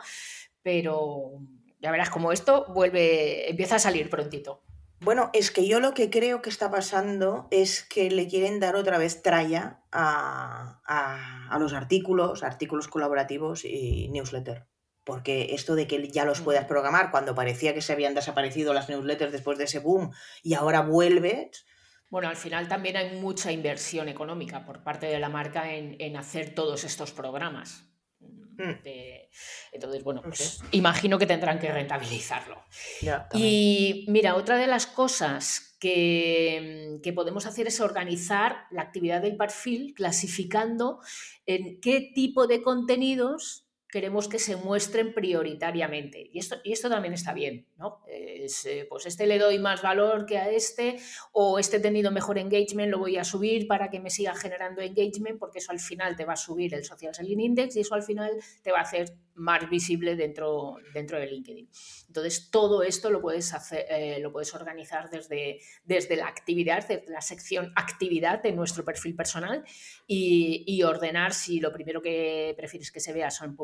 pero 0.63 1.41
ya 1.81 1.93
verás 1.93 2.11
como 2.11 2.33
esto 2.33 2.67
vuelve, 2.75 3.49
empieza 3.49 3.77
a 3.77 3.81
salir 3.81 4.11
prontito. 4.11 4.63
Bueno, 5.01 5.31
es 5.33 5.51
que 5.51 5.67
yo 5.67 5.81
lo 5.81 5.93
que 5.93 6.09
creo 6.09 6.41
que 6.41 6.49
está 6.49 6.71
pasando 6.71 7.47
es 7.51 7.85
que 7.85 8.11
le 8.11 8.27
quieren 8.27 8.59
dar 8.59 8.75
otra 8.75 8.97
vez 8.97 9.23
tralla 9.23 9.83
a, 9.93 10.81
a 11.51 11.59
los 11.59 11.75
artículos, 11.75 12.43
artículos 12.43 12.89
colaborativos 12.89 13.65
y 13.65 14.09
newsletter 14.09 14.67
porque 15.05 15.55
esto 15.55 15.75
de 15.75 15.87
que 15.87 16.09
ya 16.09 16.25
los 16.25 16.41
puedas 16.41 16.65
programar 16.65 17.11
cuando 17.11 17.35
parecía 17.35 17.75
que 17.75 17.83
se 17.83 17.93
habían 17.93 18.15
desaparecido 18.15 18.73
las 18.73 18.89
newsletters 18.89 19.33
después 19.33 19.59
de 19.59 19.65
ese 19.65 19.79
boom 19.79 20.13
y 20.43 20.55
ahora 20.55 20.81
vuelve. 20.81 21.51
Bueno, 22.11 22.29
al 22.29 22.37
final 22.37 22.69
también 22.69 22.97
hay 22.97 23.19
mucha 23.21 23.53
inversión 23.53 24.09
económica 24.09 24.65
por 24.65 24.83
parte 24.83 25.07
de 25.07 25.19
la 25.19 25.29
marca 25.29 25.73
en, 25.73 26.17
hacer 26.17 26.55
todos 26.55 26.85
estos 26.85 27.13
programas. 27.13 27.91
Mm. 28.57 28.71
entonces, 29.73 30.05
bueno, 30.05 30.23
pues 30.23 30.63
imagino 30.71 31.19
que 31.19 31.27
tendrán 31.27 31.59
que 31.59 31.73
rentabilizarlo. 31.73 32.65
y 33.35 34.07
mira, 34.09 34.37
otra 34.37 34.57
de 34.57 34.69
las 34.69 34.87
cosas 34.87 35.77
que, 35.81 37.01
que, 37.03 37.13
podemos 37.13 37.47
hacer 37.47 37.67
es 37.67 37.81
organizar 37.81 38.67
la 38.71 38.83
actividad 38.83 39.21
del 39.21 39.37
perfil 39.37 39.93
clasificando 39.93 41.01
en 41.47 41.81
qué 41.81 42.13
tipo 42.15 42.47
de 42.47 42.63
contenidos 42.63 43.64
queremos 43.95 44.27
que 44.27 44.41
se 44.41 44.57
muestren 44.57 45.15
prioritariamente. 45.15 46.29
Y 46.33 46.41
esto, 46.41 46.57
y 46.65 46.73
esto 46.73 46.89
también 46.89 47.15
está 47.15 47.33
bien, 47.33 47.69
¿no? 47.77 48.01
Eh, 48.09 48.49
pues 48.89 49.07
este 49.07 49.25
le 49.25 49.39
doy 49.39 49.61
más 49.61 49.83
valor 49.83 50.27
que 50.27 50.37
a 50.37 50.51
este, 50.51 50.97
o 51.31 51.61
este 51.61 51.77
he 51.77 51.81
tenido 51.81 52.11
mejor 52.11 52.37
engagement, 52.39 52.91
lo 52.91 52.99
voy 52.99 53.19
a 53.19 53.23
subir 53.23 53.69
para 53.69 53.91
que 53.91 54.01
me 54.01 54.11
siga 54.11 54.35
generando 54.35 54.83
engagement, 54.83 55.39
porque 55.39 55.61
eso 55.61 55.71
al 55.71 55.79
final 55.79 56.17
te 56.17 56.25
va 56.25 56.33
a 56.33 56.37
subir 56.37 56.75
el 56.75 56.85
Social 56.85 57.15
Selling 57.15 57.39
Index 57.39 57.77
y 57.77 57.81
eso 57.83 57.95
al 57.95 58.03
final 58.03 58.33
te 58.65 58.73
va 58.73 58.79
a 58.79 58.83
hacer 58.83 59.17
más 59.35 59.69
visible 59.69 60.17
dentro, 60.17 60.77
dentro 60.93 61.19
de 61.19 61.27
LinkedIn. 61.27 61.69
Entonces, 62.07 62.51
todo 62.51 62.83
esto 62.83 63.11
lo 63.11 63.21
puedes, 63.21 63.53
hacer, 63.53 63.87
eh, 63.91 64.19
lo 64.21 64.33
puedes 64.33 64.55
organizar 64.55 65.11
desde, 65.11 65.61
desde 65.85 66.17
la 66.17 66.29
actividad, 66.29 66.87
desde 66.87 67.11
la 67.11 67.21
sección 67.21 67.73
actividad 67.75 68.43
de 68.43 68.53
nuestro 68.53 68.85
perfil 68.85 69.17
personal 69.17 69.65
y, 70.07 70.83
ordenar 70.85 71.33
si 71.33 71.61
lo 71.61 71.73
primero 71.73 72.03
que 72.03 72.53
prefieres 72.59 72.93
que 72.93 73.01
se 73.01 73.15
vea 73.15 73.31
son 73.31 73.57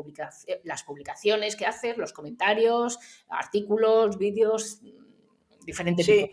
las 0.63 0.83
publicaciones 0.83 1.55
que 1.55 1.65
haces, 1.65 1.97
los 1.97 2.13
comentarios, 2.13 2.99
artículos, 3.29 4.17
vídeos, 4.17 4.81
diferentes. 5.65 6.05
Sí, 6.05 6.31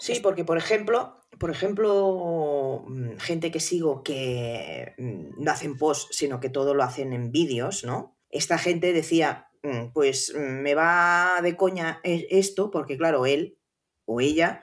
sí 0.00 0.20
porque 0.20 0.44
por 0.44 0.58
ejemplo, 0.58 1.20
por 1.38 1.50
ejemplo, 1.50 2.84
mm, 2.86 3.16
gente 3.18 3.50
que 3.50 3.60
sigo 3.60 4.02
que 4.02 4.94
mm, 4.98 5.42
no 5.42 5.50
hacen 5.50 5.76
post, 5.76 6.12
sino 6.12 6.40
que 6.40 6.50
todo 6.50 6.74
lo 6.74 6.82
hacen 6.82 7.12
en 7.12 7.32
vídeos, 7.32 7.84
¿no? 7.84 8.18
esta 8.30 8.58
gente 8.58 8.92
decía, 8.92 9.48
mm, 9.62 9.92
pues 9.92 10.32
mm, 10.34 10.62
me 10.62 10.74
va 10.74 11.40
de 11.42 11.56
coña 11.56 12.00
e-, 12.04 12.26
esto, 12.30 12.70
porque 12.70 12.96
claro, 12.96 13.26
él 13.26 13.58
o 14.04 14.20
ella 14.20 14.60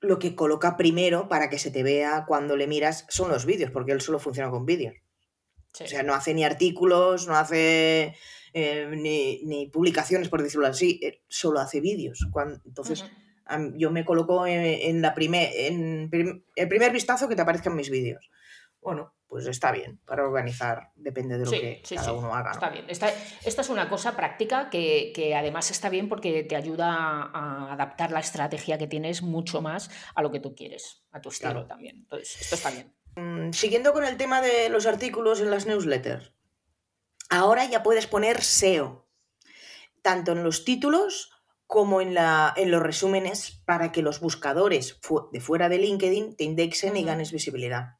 lo 0.00 0.18
que 0.18 0.34
coloca 0.34 0.76
primero 0.76 1.28
para 1.28 1.48
que 1.48 1.58
se 1.58 1.70
te 1.70 1.82
vea 1.82 2.24
cuando 2.26 2.56
le 2.56 2.66
miras 2.66 3.06
son 3.08 3.30
los 3.30 3.46
vídeos, 3.46 3.70
porque 3.70 3.92
él 3.92 4.00
solo 4.00 4.18
funciona 4.18 4.50
con 4.50 4.66
vídeos. 4.66 4.94
O 5.80 5.86
sea, 5.86 6.02
no 6.02 6.14
hace 6.14 6.34
ni 6.34 6.44
artículos, 6.44 7.26
no 7.26 7.36
hace 7.36 8.14
eh, 8.52 8.88
ni, 9.42 9.66
publicaciones, 9.66 10.28
por 10.28 10.42
decirlo 10.42 10.66
así, 10.66 11.00
solo 11.28 11.60
hace 11.60 11.80
vídeos. 11.80 12.26
entonces, 12.64 13.04
yo 13.74 13.90
me 13.90 14.04
coloco 14.04 14.46
en, 14.46 15.02
la 15.02 15.14
primer, 15.14 15.50
en 15.52 16.10
el 16.56 16.68
primer 16.68 16.92
vistazo 16.92 17.28
que 17.28 17.36
te 17.36 17.42
aparezcan 17.42 17.74
mis 17.74 17.90
vídeos. 17.90 18.30
bueno, 18.80 19.14
pues 19.34 19.48
está 19.48 19.72
bien 19.72 19.98
para 20.04 20.22
organizar, 20.22 20.92
depende 20.94 21.36
de 21.36 21.44
lo 21.44 21.50
que 21.50 21.82
cada 21.92 22.12
uno 22.12 22.32
haga. 22.32 22.52
Está 22.52 22.70
bien. 22.70 22.84
Esta, 22.86 23.08
es 23.44 23.68
una 23.68 23.88
cosa 23.88 24.14
práctica 24.14 24.70
que, 24.70 25.34
además 25.36 25.72
está 25.72 25.88
bien 25.88 26.08
porque 26.08 26.44
te 26.44 26.54
ayuda 26.54 27.30
a 27.34 27.72
adaptar 27.72 28.12
la 28.12 28.20
estrategia 28.20 28.78
que 28.78 28.86
tienes 28.86 29.22
mucho 29.22 29.60
más 29.60 29.90
a 30.14 30.22
lo 30.22 30.30
que 30.30 30.38
tú 30.38 30.54
quieres, 30.54 31.02
a 31.10 31.20
tu 31.20 31.30
estilo 31.30 31.66
también. 31.66 31.96
Entonces, 31.96 32.42
esto 32.42 32.54
está 32.54 32.70
bien. 32.70 32.94
Mm, 33.16 33.52
siguiendo 33.52 33.92
con 33.92 34.04
el 34.04 34.16
tema 34.16 34.40
de 34.40 34.68
los 34.68 34.86
artículos 34.86 35.40
en 35.40 35.50
las 35.50 35.66
newsletters, 35.66 36.32
ahora 37.30 37.64
ya 37.66 37.82
puedes 37.82 38.06
poner 38.06 38.42
SEO, 38.42 39.06
tanto 40.02 40.32
en 40.32 40.42
los 40.42 40.64
títulos 40.64 41.30
como 41.66 42.00
en, 42.00 42.14
la, 42.14 42.52
en 42.56 42.70
los 42.70 42.82
resúmenes 42.82 43.62
para 43.64 43.92
que 43.92 44.02
los 44.02 44.20
buscadores 44.20 45.00
de 45.32 45.40
fuera 45.40 45.68
de 45.68 45.78
LinkedIn 45.78 46.36
te 46.36 46.44
indexen 46.44 46.96
y 46.96 47.04
ganes 47.04 47.32
visibilidad. 47.32 47.98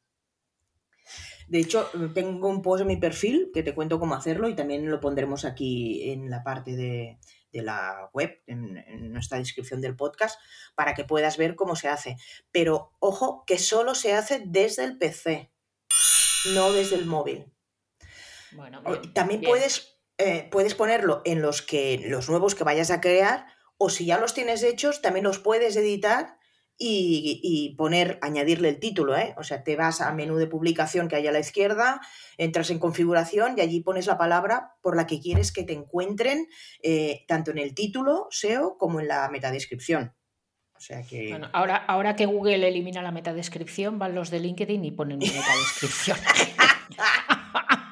De 1.47 1.59
hecho, 1.59 1.89
tengo 2.13 2.49
un 2.49 2.61
post 2.61 2.81
en 2.81 2.87
mi 2.87 2.97
perfil 2.97 3.51
que 3.53 3.63
te 3.63 3.75
cuento 3.75 3.99
cómo 3.99 4.15
hacerlo 4.15 4.49
y 4.49 4.55
también 4.55 4.89
lo 4.89 4.99
pondremos 4.99 5.45
aquí 5.45 6.09
en 6.09 6.29
la 6.29 6.43
parte 6.43 6.75
de, 6.75 7.19
la 7.61 8.09
web, 8.13 8.41
en, 8.47 9.11
nuestra 9.11 9.37
descripción 9.37 9.81
del 9.81 9.95
podcast, 9.95 10.39
para 10.75 10.93
que 10.93 11.03
puedas 11.03 11.37
ver 11.37 11.55
cómo 11.55 11.75
se 11.75 11.87
hace. 11.87 12.17
Pero 12.51 12.93
ojo, 12.99 13.43
que 13.45 13.57
solo 13.57 13.95
se 13.95 14.13
hace 14.13 14.41
desde 14.45 14.83
el 14.83 14.97
PC, 14.97 15.51
no 16.53 16.71
desde 16.71 16.95
el 16.95 17.05
móvil. 17.05 17.51
Bueno, 18.51 18.81
también 19.13 19.41
puedes, 19.41 19.99
eh, 20.17 20.47
puedes 20.51 20.75
ponerlo 20.75 21.21
en 21.25 21.41
los 21.41 21.61
que 21.61 22.01
los 22.05 22.29
nuevos 22.29 22.55
que 22.55 22.63
vayas 22.63 22.91
a 22.91 23.01
crear, 23.01 23.47
o 23.77 23.89
si 23.89 24.05
ya 24.05 24.19
los 24.19 24.33
tienes 24.33 24.63
hechos, 24.63 25.01
también 25.01 25.25
los 25.25 25.39
puedes 25.39 25.75
editar 25.75 26.37
y, 26.77 27.75
poner, 27.77 28.19
añadirle 28.21 28.69
el 28.69 28.79
título, 28.79 29.15
¿eh? 29.15 29.33
O 29.37 29.43
sea, 29.43 29.63
te 29.63 29.75
vas 29.75 30.01
a 30.01 30.11
menú 30.13 30.35
de 30.37 30.47
publicación 30.47 31.07
que 31.07 31.15
hay 31.15 31.27
a 31.27 31.31
la 31.31 31.39
izquierda, 31.39 32.01
entras 32.37 32.69
en 32.69 32.79
configuración 32.79 33.55
y 33.57 33.61
allí 33.61 33.81
pones 33.81 34.07
la 34.07 34.17
palabra 34.17 34.73
por 34.81 34.95
la 34.95 35.07
que 35.07 35.19
quieres 35.19 35.51
que 35.51 35.63
te 35.63 35.73
encuentren, 35.73 36.47
eh, 36.83 37.23
tanto 37.27 37.51
en 37.51 37.59
el 37.59 37.73
título 37.73 38.27
SEO 38.29 38.77
como 38.77 38.99
en 38.99 39.07
la 39.07 39.29
metadescripción. 39.29 40.13
O 40.75 40.79
sea 40.81 41.03
que... 41.03 41.29
Bueno, 41.29 41.49
ahora, 41.53 41.77
ahora 41.77 42.15
que 42.17 42.25
Google 42.25 42.67
elimina 42.67 43.01
la 43.01 43.11
metadescripción, 43.11 43.97
van 43.97 44.13
los 44.13 44.29
de 44.29 44.41
LinkedIn 44.41 44.83
y 44.83 44.91
ponen 44.91 45.19
metadescripción. 45.19 46.17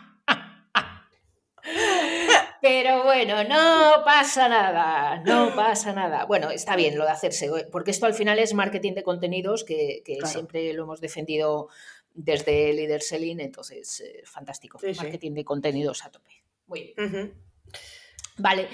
Pero 2.63 3.03
bueno, 3.03 3.43
no 3.43 4.05
pasa 4.05 4.47
nada, 4.47 5.21
no 5.25 5.53
pasa 5.53 5.91
nada. 5.91 6.23
Bueno, 6.23 6.49
está 6.49 6.77
bien 6.77 6.97
lo 6.97 7.03
de 7.03 7.11
hacerse, 7.11 7.51
porque 7.69 7.91
esto 7.91 8.05
al 8.05 8.13
final 8.13 8.39
es 8.39 8.53
marketing 8.53 8.93
de 8.93 9.03
contenidos 9.03 9.65
que, 9.65 10.01
siempre 10.23 10.71
lo 10.71 10.83
hemos 10.83 11.01
defendido 11.01 11.67
desde 12.13 12.71
Leader 12.71 13.01
Selling, 13.01 13.41
entonces 13.41 13.99
eh, 13.99 14.21
fantástico. 14.23 14.79
marketing 14.95 15.33
de 15.33 15.43
contenidos 15.43 16.05
a 16.05 16.11
tope. 16.11 16.41
Muy 16.67 16.93
bien. 16.95 17.33
Vale. 18.37 18.69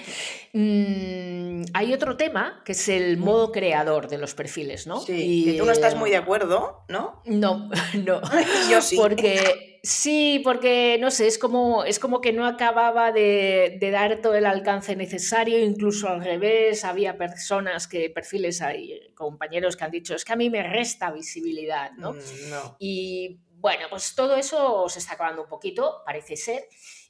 Mm, 0.52 1.64
hay 1.74 1.92
otro 1.92 2.16
tema 2.16 2.62
que 2.64 2.72
es 2.72 2.88
el 2.88 3.16
modo 3.16 3.50
creador 3.50 4.06
de 4.06 4.18
los 4.18 4.34
perfiles, 4.34 4.86
¿no? 4.86 5.00
Sí, 5.00 5.44
que 5.44 5.58
tú 5.58 5.64
no 5.64 5.72
estás 5.72 5.96
muy 5.96 6.10
de 6.10 6.16
acuerdo, 6.16 6.84
¿no? 6.88 7.22
No, 7.26 7.68
no. 8.04 8.20
Yo 8.70 8.80
sí. 8.82 8.94
Porque 8.96 9.69
Sí, 9.82 10.42
porque 10.44 10.98
no 11.00 11.10
sé, 11.10 11.26
es 11.26 11.38
como, 11.38 11.84
es 11.84 11.98
como 11.98 12.20
que 12.20 12.32
no 12.32 12.46
acababa 12.46 13.12
de, 13.12 13.78
dar 13.90 14.20
todo 14.20 14.34
el 14.34 14.44
alcance 14.44 14.94
necesario, 14.94 15.58
incluso 15.58 16.08
al 16.08 16.22
revés, 16.22 16.84
había 16.84 17.16
personas 17.16 17.88
que, 17.88 18.10
perfiles 18.10 18.60
hay, 18.60 19.12
compañeros 19.14 19.76
que 19.76 19.84
han 19.84 19.90
dicho, 19.90 20.14
es 20.14 20.24
que 20.24 20.34
a 20.34 20.36
mí 20.36 20.50
me 20.50 20.62
resta 20.62 21.10
visibilidad, 21.10 21.92
¿no? 21.92 22.12
Mm, 22.12 22.76
y 22.78 23.40
bueno, 23.52 23.86
pues 23.88 24.14
todo 24.14 24.36
eso 24.36 24.86
se 24.88 24.98
está 24.98 25.14
acabando 25.14 25.42
un 25.42 25.48
poquito, 25.48 26.02
parece 26.04 26.36
ser. 26.36 26.64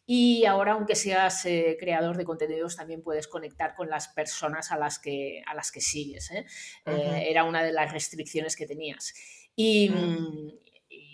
Y 0.07 0.45
ahora, 0.45 0.73
aunque 0.73 0.97
seas 0.97 1.45
eh, 1.47 1.77
creador 1.79 2.17
de 2.17 2.25
contenidos, 2.25 2.77
también 2.77 3.03
puedes 3.03 3.29
conectar 3.29 3.75
con 3.75 3.89
las 3.89 4.09
personas 4.09 4.73
a 4.73 4.79
las 4.79 4.99
que, 4.99 5.43
a 5.47 5.55
las 5.55 5.71
que 5.71 5.81
sigues. 5.81 6.31
¿eh? 6.33 6.47
Eh, 6.87 7.27
era 7.29 7.45
una 7.45 7.63
de 7.63 7.73
las 7.73 7.93
restricciones 7.93 8.57
que 8.57 8.67
tenías. 8.67 9.15
Y, 9.55 9.91
mm 9.91 10.70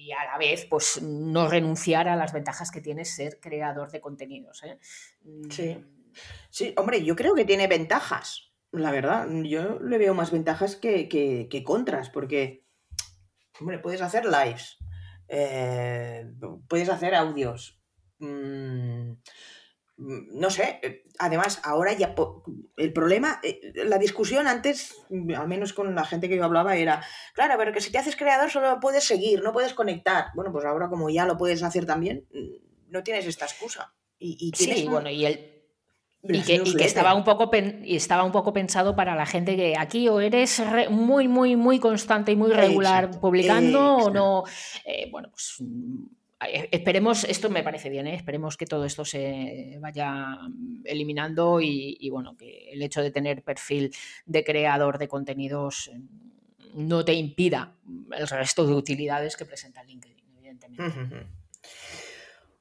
y 0.07 0.13
a 0.13 0.25
la 0.25 0.39
vez 0.39 0.67
pues 0.71 1.03
no 1.03 1.49
renunciar 1.49 2.09
a 2.09 2.15
las 2.15 2.33
ventajas 2.33 2.71
que 2.71 2.81
tiene 2.81 3.05
ser 3.05 3.41
creador 3.41 3.91
de 3.91 4.01
contenidos. 4.01 4.63
¿eh? 4.63 4.79
Sí. 5.51 5.75
Mm. 5.75 5.85
sí, 6.49 6.75
hombre, 6.77 7.05
yo 7.05 7.17
creo 7.17 7.35
que 7.35 7.45
tiene 7.45 7.67
ventajas, 7.67 8.53
la 8.71 8.93
verdad. 8.93 9.27
Yo 9.43 9.81
le 9.81 9.99
veo 9.99 10.15
más 10.15 10.31
ventajas 10.31 10.77
que, 10.77 11.63
contras, 11.65 12.09
porque, 12.11 12.65
hombre, 13.59 13.81
puedes 13.81 14.01
hacer 14.01 14.25
lives, 14.27 14.79
eh, 15.27 16.25
puedes 16.69 16.89
hacer 16.89 17.17
audios. 17.17 17.81
Mm, 18.19 19.15
no 19.99 20.51
sé, 20.51 20.79
eh, 20.83 21.05
además 21.19 21.61
ahora 21.65 21.93
ya 21.95 22.15
el 22.77 22.93
problema, 22.93 23.41
eh, 23.43 23.73
la 23.87 23.99
discusión 23.99 24.47
antes, 24.47 24.95
mm, 25.09 25.35
al 25.35 25.49
menos 25.49 25.73
con 25.73 25.95
la 25.95 26.05
gente 26.05 26.29
que 26.29 26.37
yo 26.37 26.45
hablaba, 26.45 26.77
era, 26.77 27.03
claro, 27.33 27.55
pero 27.57 27.73
que 27.73 27.81
si 27.81 27.91
te 27.91 27.99
haces 27.99 28.17
creador 28.17 28.51
solo 28.51 28.79
puedes 28.81 29.05
seguir, 29.05 29.43
no 29.43 29.53
puedes 29.53 29.73
conectar. 29.73 30.27
Bueno, 30.35 30.53
pues 30.53 30.67
ahora 30.67 30.89
como 30.89 31.09
ya 31.09 31.25
lo 31.25 31.39
puedes 31.39 31.63
hacer 31.63 31.87
también, 31.87 32.27
mm, 32.33 32.93
no 32.93 33.03
tienes 33.03 33.27
esta 33.27 33.47
excusa. 33.47 33.95
Y, 34.19 34.53
sí, 34.55 34.87
bueno, 34.89 35.11
y 35.11 35.27
el... 35.27 35.53
Y 36.29 36.43
que, 36.43 36.85
estaba 36.85 37.15
un 37.15 37.23
poco 37.23 37.49
y 37.85 37.95
estaba 37.95 38.25
un 38.25 38.33
poco 38.33 38.53
pensado 38.53 38.97
para 38.97 39.15
la 39.15 39.27
gente 39.27 39.55
que 39.55 39.77
aquí 39.79 40.09
o 40.09 40.19
eres 40.19 40.61
muy 40.91 41.29
muy 41.29 41.55
muy 41.55 41.79
constante 41.79 42.33
y 42.33 42.37
muy 42.37 42.51
regular 42.51 43.21
publicando 43.21 43.99
o 43.99 44.11
no 44.11 44.43
eh, 44.85 45.09
bueno 45.13 45.31
pues 45.31 45.63
esperemos, 46.41 47.25
esto 47.25 47.49
me 47.49 47.63
parece 47.63 47.89
bien, 47.89 48.07
¿eh? 48.07 48.15
esperemos 48.15 48.57
que 48.57 48.67
todo 48.67 48.85
esto 48.85 49.05
se 49.05 49.79
vaya 49.81 50.39
eliminando 50.85 51.61
y, 51.61 52.09
bueno, 52.11 52.37
que 52.37 52.71
el 52.73 52.83
hecho 52.83 53.03
de 53.03 53.11
tener 53.11 53.43
perfil 53.43 53.95
de 54.27 54.45
creador 54.45 54.99
de 54.99 55.09
contenidos 55.09 55.91
mm, 55.95 56.87
no 56.89 57.05
te 57.05 57.15
impida 57.15 57.75
el 58.17 58.29
resto 58.29 58.67
de 58.67 58.75
utilidades 58.75 59.37
que 59.37 59.47
presenta 59.47 59.83
LinkedIn, 59.83 60.25
evidentemente. 60.37 61.27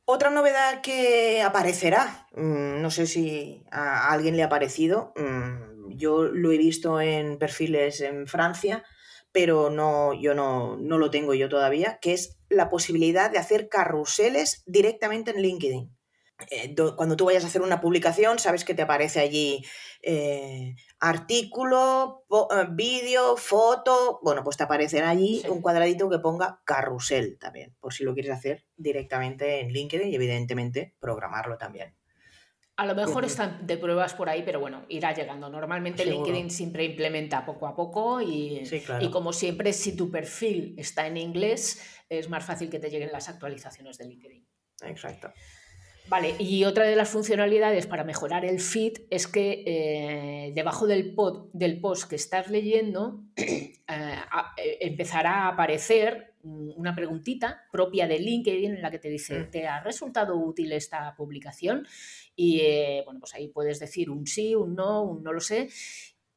Otra 0.06 0.30
novedad 0.30 0.82
que 0.82 1.42
aparecerá, 1.42 2.28
mm, 2.34 2.82
no 2.82 2.92
sé 2.92 3.08
si 3.08 3.64
a 3.72 4.14
alguien 4.14 4.38
le 4.38 4.44
ha 4.44 4.50
parecido, 4.50 5.14
mm, 5.18 5.98
yo 5.98 6.24
lo 6.24 6.52
he 6.52 6.58
visto 6.58 7.02
en 7.02 7.38
perfiles 7.38 8.02
en 8.02 8.28
Francia, 8.28 8.84
pero 9.36 9.70
no, 9.70 10.14
yo 10.14 10.34
no, 10.34 10.78
no 10.78 10.98
lo 10.98 11.12
tengo 11.12 11.34
yo 11.34 11.50
todavía, 11.50 12.00
que 12.02 12.14
es 12.14 12.38
la 12.48 12.70
posibilidad 12.70 13.30
de 13.30 13.38
hacer 13.38 13.68
carruseles 13.68 14.64
directamente 14.66 15.32
en 15.32 15.42
LinkedIn. 15.42 15.94
Eh, 16.52 16.74
cuando 16.96 17.18
tú 17.18 17.26
vayas 17.26 17.44
a 17.44 17.48
hacer 17.48 17.62
una 17.62 17.82
publicación, 17.82 18.40
sabes 18.40 18.64
que 18.64 18.74
te 18.74 18.84
aparece 18.84 19.20
allí 19.20 19.66
eh, 20.02 20.78
artículo, 21.02 22.24
eh, 22.50 22.66
vídeo, 22.70 23.36
foto. 23.36 24.22
Bueno, 24.24 24.42
pues 24.42 24.56
te 24.56 24.64
aparecerá 24.64 25.10
allí 25.10 25.44
un 25.50 25.62
cuadradito 25.62 26.10
que 26.10 26.20
ponga 26.20 26.62
carrusel 26.64 27.38
también, 27.38 27.76
por 27.82 27.94
si 27.94 28.06
lo 28.06 28.14
quieres 28.14 28.32
hacer 28.32 28.64
directamente 28.78 29.60
en 29.60 29.68
LinkedIn 29.68 30.08
y 30.08 30.16
evidentemente 30.16 30.96
programarlo 31.02 31.58
también. 31.58 31.94
A 32.78 32.86
lo 32.86 32.94
mejor 32.94 33.24
están 33.24 33.66
de 33.66 33.78
pruebas 33.78 34.14
por 34.14 34.28
ahí, 34.28 34.44
pero 34.44 34.60
bueno, 34.60 34.86
irá 34.90 35.14
llegando. 35.14 35.50
Normalmente 35.50 36.06
LinkedIn 36.06 36.50
siempre 36.50 36.84
implementa 36.84 37.46
poco 37.46 37.68
a 37.68 37.76
poco 37.76 38.22
y, 38.22 38.64
y, 39.00 39.10
como 39.10 39.32
siempre, 39.32 39.72
si 39.72 39.96
tu 39.96 40.12
perfil 40.12 40.76
está 40.78 41.08
en 41.08 41.16
inglés, 41.16 41.82
es 42.10 42.30
más 42.30 42.46
fácil 42.46 42.70
que 42.70 42.80
te 42.80 42.90
lleguen 42.90 43.12
las 43.14 43.30
actualizaciones 43.30 43.98
de 43.98 44.08
LinkedIn. 44.08 44.46
Exacto. 44.84 45.32
Vale, 46.08 46.36
y 46.38 46.66
otra 46.66 46.86
de 46.86 46.96
las 46.96 47.10
funcionalidades 47.10 47.88
para 47.88 48.04
mejorar 48.04 48.46
el 48.46 48.60
feed 48.60 48.94
es 49.10 49.26
que 49.28 49.64
eh, 49.66 50.52
debajo 50.54 50.86
del, 50.86 51.16
pod, 51.16 51.50
del 51.54 51.80
post 51.80 52.08
que 52.10 52.16
estás 52.16 52.50
leyendo 52.50 53.24
eh, 53.36 53.74
eh, 53.88 54.78
empezará 54.82 55.46
a 55.46 55.48
aparecer 55.50 56.36
una 56.44 56.94
preguntita 56.94 57.64
propia 57.72 58.08
de 58.08 58.20
LinkedIn 58.20 58.76
en 58.76 58.82
la 58.84 58.92
que 58.92 59.00
te 59.00 59.10
dice, 59.10 59.40
mm. 59.40 59.50
¿te 59.50 59.68
ha 59.68 59.82
resultado 59.82 60.38
útil 60.38 60.74
esta 60.74 61.16
publicación? 61.16 61.88
Y 62.36 62.60
eh, 62.62 63.02
bueno, 63.06 63.20
pues 63.20 63.34
ahí 63.36 63.48
puedes 63.48 63.80
decir 63.80 64.10
un 64.10 64.26
sí, 64.28 64.56
un 64.56 64.76
no, 64.76 65.04
un 65.04 65.24
no 65.24 65.32
lo 65.32 65.40
sé. 65.40 65.70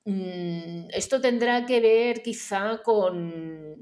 Mm, 0.05 0.89
esto 0.93 1.21
tendrá 1.21 1.67
que 1.67 1.81
ver 1.81 2.23
quizá 2.23 2.81
con 2.83 3.77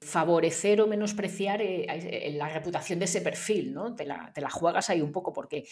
favorecer 0.00 0.80
o 0.80 0.86
menospreciar 0.86 1.60
eh, 1.62 2.32
la 2.36 2.48
reputación 2.48 2.98
de 2.98 3.04
ese 3.04 3.20
perfil, 3.20 3.74
¿no? 3.74 3.94
Te 3.94 4.06
la, 4.06 4.32
te 4.34 4.40
la 4.40 4.50
juegas 4.50 4.90
ahí 4.90 5.00
un 5.00 5.12
poco 5.12 5.32
porque 5.32 5.66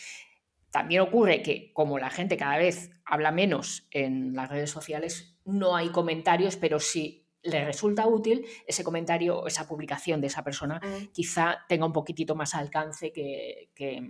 también 0.71 1.01
ocurre 1.01 1.43
que 1.43 1.73
como 1.73 1.99
la 1.99 2.11
gente 2.11 2.37
cada 2.37 2.59
vez 2.59 2.91
habla 3.05 3.33
menos 3.33 3.89
en 3.91 4.35
las 4.35 4.51
redes 4.51 4.71
sociales, 4.71 5.39
no 5.45 5.75
hay 5.75 5.89
comentarios, 5.89 6.57
pero 6.57 6.79
si 6.79 7.27
le 7.43 7.65
resulta 7.65 8.07
útil, 8.07 8.45
ese 8.67 8.85
comentario 8.85 9.41
o 9.41 9.47
esa 9.47 9.67
publicación 9.67 10.21
de 10.21 10.27
esa 10.27 10.45
persona 10.45 10.81
mm. 10.83 11.13
quizá 11.13 11.65
tenga 11.69 11.87
un 11.87 11.93
poquitito 11.93 12.35
más 12.35 12.55
alcance 12.55 13.13
que, 13.13 13.71
que 13.75 14.03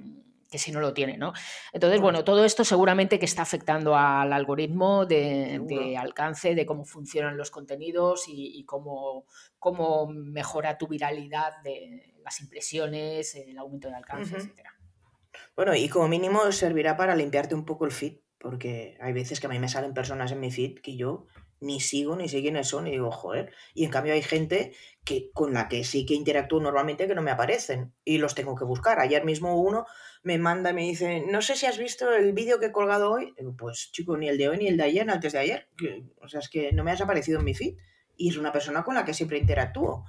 si 0.56 0.72
no 0.72 0.80
lo 0.80 0.94
tiene, 0.94 1.18
¿no? 1.18 1.34
Entonces, 1.72 2.00
bueno, 2.00 2.24
todo 2.24 2.44
esto 2.44 2.64
seguramente 2.64 3.18
que 3.18 3.26
está 3.26 3.42
afectando 3.42 3.94
al 3.94 4.32
algoritmo 4.32 5.04
de, 5.04 5.94
alcance, 5.98 6.54
de 6.54 6.64
cómo 6.64 6.86
funcionan 6.86 7.36
los 7.36 7.50
contenidos 7.50 8.24
y, 8.28 8.64
cómo, 8.64 9.26
cómo, 9.58 10.06
mejora 10.06 10.78
tu 10.78 10.88
viralidad 10.88 11.60
de 11.62 12.14
las 12.24 12.40
impresiones, 12.40 13.34
el 13.34 13.58
aumento 13.58 13.88
de 13.88 13.96
alcance, 13.96 14.36
etcétera. 14.36 14.74
Bueno, 15.54 15.74
y 15.74 15.88
como 15.88 16.08
mínimo 16.08 16.50
servirá 16.52 16.96
para 16.96 17.14
limpiarte 17.14 17.54
un 17.54 17.66
poco 17.66 17.84
el 17.84 17.92
feed, 17.92 18.18
porque 18.38 18.96
hay 19.00 19.12
veces 19.12 19.40
que 19.40 19.48
a 19.48 19.50
mí 19.50 19.58
me 19.58 19.68
salen 19.68 19.92
personas 19.92 20.32
en 20.32 20.40
mi 20.40 20.50
feed 20.50 20.78
que 20.80 20.96
yo 20.96 21.26
ni 21.60 21.80
sigo, 21.80 22.16
ni 22.16 22.28
sé 22.28 22.40
quiénes 22.40 22.68
son, 22.68 22.86
y 22.86 22.92
digo, 22.92 23.10
joder. 23.10 23.52
Y 23.74 23.84
en 23.84 23.90
cambio 23.90 24.12
hay 24.14 24.22
gente 24.22 24.72
que, 25.04 25.30
con 25.32 25.52
la 25.52 25.68
que 25.68 25.84
sí 25.84 26.06
que 26.06 26.14
interactúo 26.14 26.60
normalmente 26.60 27.08
que 27.08 27.14
no 27.14 27.22
me 27.22 27.30
aparecen 27.30 27.92
y 28.04 28.18
los 28.18 28.34
tengo 28.34 28.54
que 28.54 28.64
buscar. 28.64 29.00
Ayer 29.00 29.24
mismo 29.24 29.60
uno 29.60 29.86
me 30.22 30.38
manda 30.38 30.70
y 30.70 30.74
me 30.74 30.82
dice, 30.82 31.24
no 31.26 31.42
sé 31.42 31.56
si 31.56 31.66
has 31.66 31.78
visto 31.78 32.12
el 32.12 32.32
vídeo 32.32 32.58
que 32.58 32.66
he 32.66 32.72
colgado 32.72 33.10
hoy. 33.10 33.34
pues 33.56 33.90
chico, 33.92 34.16
ni 34.16 34.28
el 34.28 34.38
de 34.38 34.48
hoy, 34.48 34.58
ni 34.58 34.68
el 34.68 34.76
de 34.76 34.84
ayer, 34.84 35.06
ni 35.06 35.12
antes 35.12 35.32
de 35.32 35.38
ayer. 35.38 35.68
O 36.20 36.28
sea, 36.28 36.40
es 36.40 36.48
que 36.48 36.72
no 36.72 36.84
me 36.84 36.90
has 36.90 37.00
aparecido 37.00 37.38
en 37.38 37.44
mi 37.44 37.54
feed. 37.54 37.76
Y 38.16 38.30
es 38.30 38.36
una 38.36 38.52
persona 38.52 38.82
con 38.82 38.94
la 38.94 39.04
que 39.04 39.14
siempre 39.14 39.38
interactúo. 39.38 40.04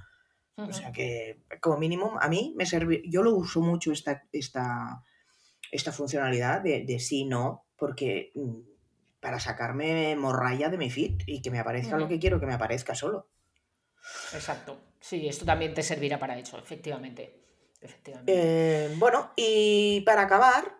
O 0.56 0.72
sea 0.72 0.92
que, 0.92 1.40
como 1.60 1.78
mínimo, 1.78 2.18
a 2.20 2.28
mí 2.28 2.52
me 2.54 2.66
sirve, 2.66 3.02
yo 3.06 3.22
lo 3.22 3.34
uso 3.34 3.62
mucho 3.62 3.92
esta, 3.92 4.24
esta, 4.30 5.02
esta 5.70 5.90
funcionalidad 5.90 6.60
de, 6.60 6.84
de 6.84 6.98
sí, 6.98 7.24
no, 7.24 7.64
porque 7.76 8.30
mm, 8.34 8.58
para 9.20 9.40
sacarme 9.40 10.16
morralla 10.16 10.68
de 10.68 10.76
mi 10.76 10.90
feed 10.90 11.22
y 11.26 11.40
que 11.40 11.50
me 11.50 11.60
aparezca 11.60 11.96
lo 11.96 12.08
que 12.08 12.18
quiero 12.18 12.40
que 12.40 12.46
me 12.46 12.52
aparezca 12.52 12.94
solo. 12.94 13.28
Exacto. 14.34 14.78
Sí, 15.00 15.26
esto 15.28 15.44
también 15.44 15.72
te 15.72 15.82
servirá 15.82 16.18
para 16.18 16.38
eso, 16.38 16.58
efectivamente. 16.58 17.39
Eh, 18.26 18.94
bueno, 18.98 19.32
y 19.36 20.02
para 20.02 20.22
acabar, 20.22 20.76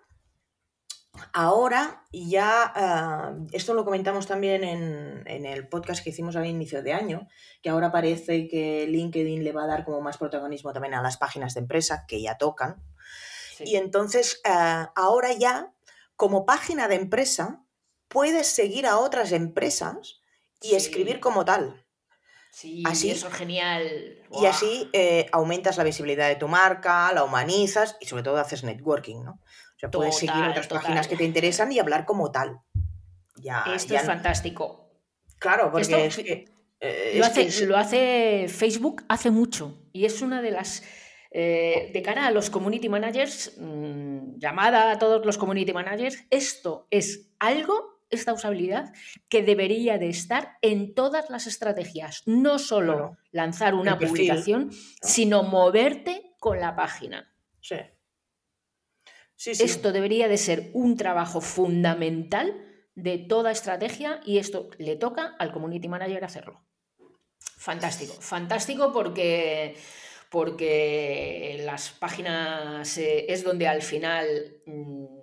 ahora 1.32 2.04
ya, 2.12 2.72
ah, 2.74 3.34
esto 3.52 3.74
lo 3.74 3.84
comentamos 3.84 4.26
también 4.26 4.64
en, 4.64 5.46
el 5.46 5.68
podcast 5.68 6.02
que 6.02 6.10
hicimos 6.10 6.36
al 6.36 6.46
inicio 6.46 6.82
de 6.82 6.92
año, 6.92 7.28
que 7.62 7.70
ahora 7.70 7.90
parece 7.90 8.48
que 8.48 8.86
LinkedIn 8.86 9.44
le 9.44 9.52
va 9.52 9.64
a 9.64 9.68
dar 9.68 9.84
como 9.84 10.00
más 10.00 10.18
protagonismo 10.18 10.72
también 10.72 10.94
a 10.94 11.02
las 11.02 11.16
páginas 11.16 11.54
de 11.54 11.60
empresa 11.60 12.04
que 12.06 12.20
ya 12.20 12.36
tocan. 12.36 12.82
Y 13.60 13.76
entonces, 13.76 14.40
ah, 14.44 14.92
ahora 14.96 15.32
ya, 15.32 15.72
como 16.16 16.46
página 16.46 16.88
de 16.88 16.96
empresa, 16.96 17.64
puedes 18.08 18.46
seguir 18.46 18.86
a 18.86 18.98
otras 18.98 19.32
empresas 19.32 20.20
y 20.60 20.74
escribir 20.74 21.20
como 21.20 21.44
tal. 21.44 21.86
Sí, 22.60 22.82
así, 22.84 23.10
eso 23.10 23.28
es 23.28 23.32
genial. 23.32 24.18
Y 24.38 24.44
así 24.44 24.90
eh, 24.92 25.24
aumentas 25.32 25.78
la 25.78 25.84
visibilidad 25.84 26.28
de 26.28 26.36
tu 26.36 26.46
marca, 26.46 27.10
la 27.14 27.24
humanizas 27.24 27.96
y 28.00 28.04
sobre 28.04 28.22
todo 28.22 28.36
haces 28.36 28.64
networking, 28.64 29.24
¿no? 29.24 29.40
O 29.40 29.78
sea, 29.78 29.90
puedes 29.90 30.18
seguir 30.18 30.44
otras 30.50 30.66
páginas 30.66 31.08
que 31.08 31.16
te 31.16 31.24
interesan 31.24 31.72
y 31.72 31.78
hablar 31.78 32.04
como 32.04 32.30
tal. 32.30 32.60
Ya, 33.36 33.64
Esto 33.74 33.94
es 33.94 34.04
fantástico. 34.04 34.90
Claro, 35.38 35.72
porque 35.72 36.06
es 36.06 36.16
que, 36.16 36.44
eh, 36.80 37.14
lo, 37.16 37.24
hace, 37.24 37.66
lo, 37.66 37.78
hace, 37.78 38.46
Facebook 38.48 39.04
hace 39.08 39.30
mucho 39.30 39.82
y 39.94 40.04
es 40.04 40.20
una 40.20 40.42
de 40.42 40.50
las... 40.50 40.82
Eh, 41.30 41.90
de 41.94 42.02
cara 42.02 42.26
a 42.26 42.30
los 42.30 42.50
community 42.50 42.90
managers, 42.90 43.54
mm, 43.56 44.36
llamada 44.36 44.90
a 44.90 44.98
todos 44.98 45.24
los 45.24 45.38
community 45.38 45.72
managers, 45.72 46.24
esto 46.28 46.88
es 46.90 47.30
algo 47.38 47.99
esta 48.10 48.32
usabilidad 48.32 48.92
que 49.28 49.42
debería 49.42 49.98
de 49.98 50.08
estar 50.08 50.58
en 50.62 50.94
todas 50.94 51.30
las 51.30 51.46
estrategias, 51.46 52.22
no 52.26 52.58
solo 52.58 53.16
lanzar 53.30 53.74
una 53.74 53.98
publicación, 53.98 54.70
sino 55.00 55.42
moverte 55.42 56.34
con 56.38 56.60
la 56.60 56.76
página. 56.76 57.32
Sí. 57.60 57.76
Esto 59.46 59.92
debería 59.92 60.28
de 60.28 60.36
ser 60.36 60.70
un 60.74 60.96
trabajo 60.96 61.40
fundamental 61.40 62.66
de 62.94 63.18
toda 63.18 63.50
estrategia 63.50 64.20
y 64.24 64.38
esto 64.38 64.68
le 64.78 64.96
toca 64.96 65.34
al 65.38 65.52
community 65.52 65.88
manager 65.88 66.24
hacerlo. 66.24 66.62
Fantástico, 67.56 68.12
fantástico 68.14 68.92
porque 68.92 69.76
porque 70.30 71.60
las 71.64 71.90
páginas 71.90 72.96
eh, 72.98 73.26
es 73.28 73.42
donde 73.42 73.66
al 73.66 73.82
final 73.82 74.26
mm, 74.64 75.19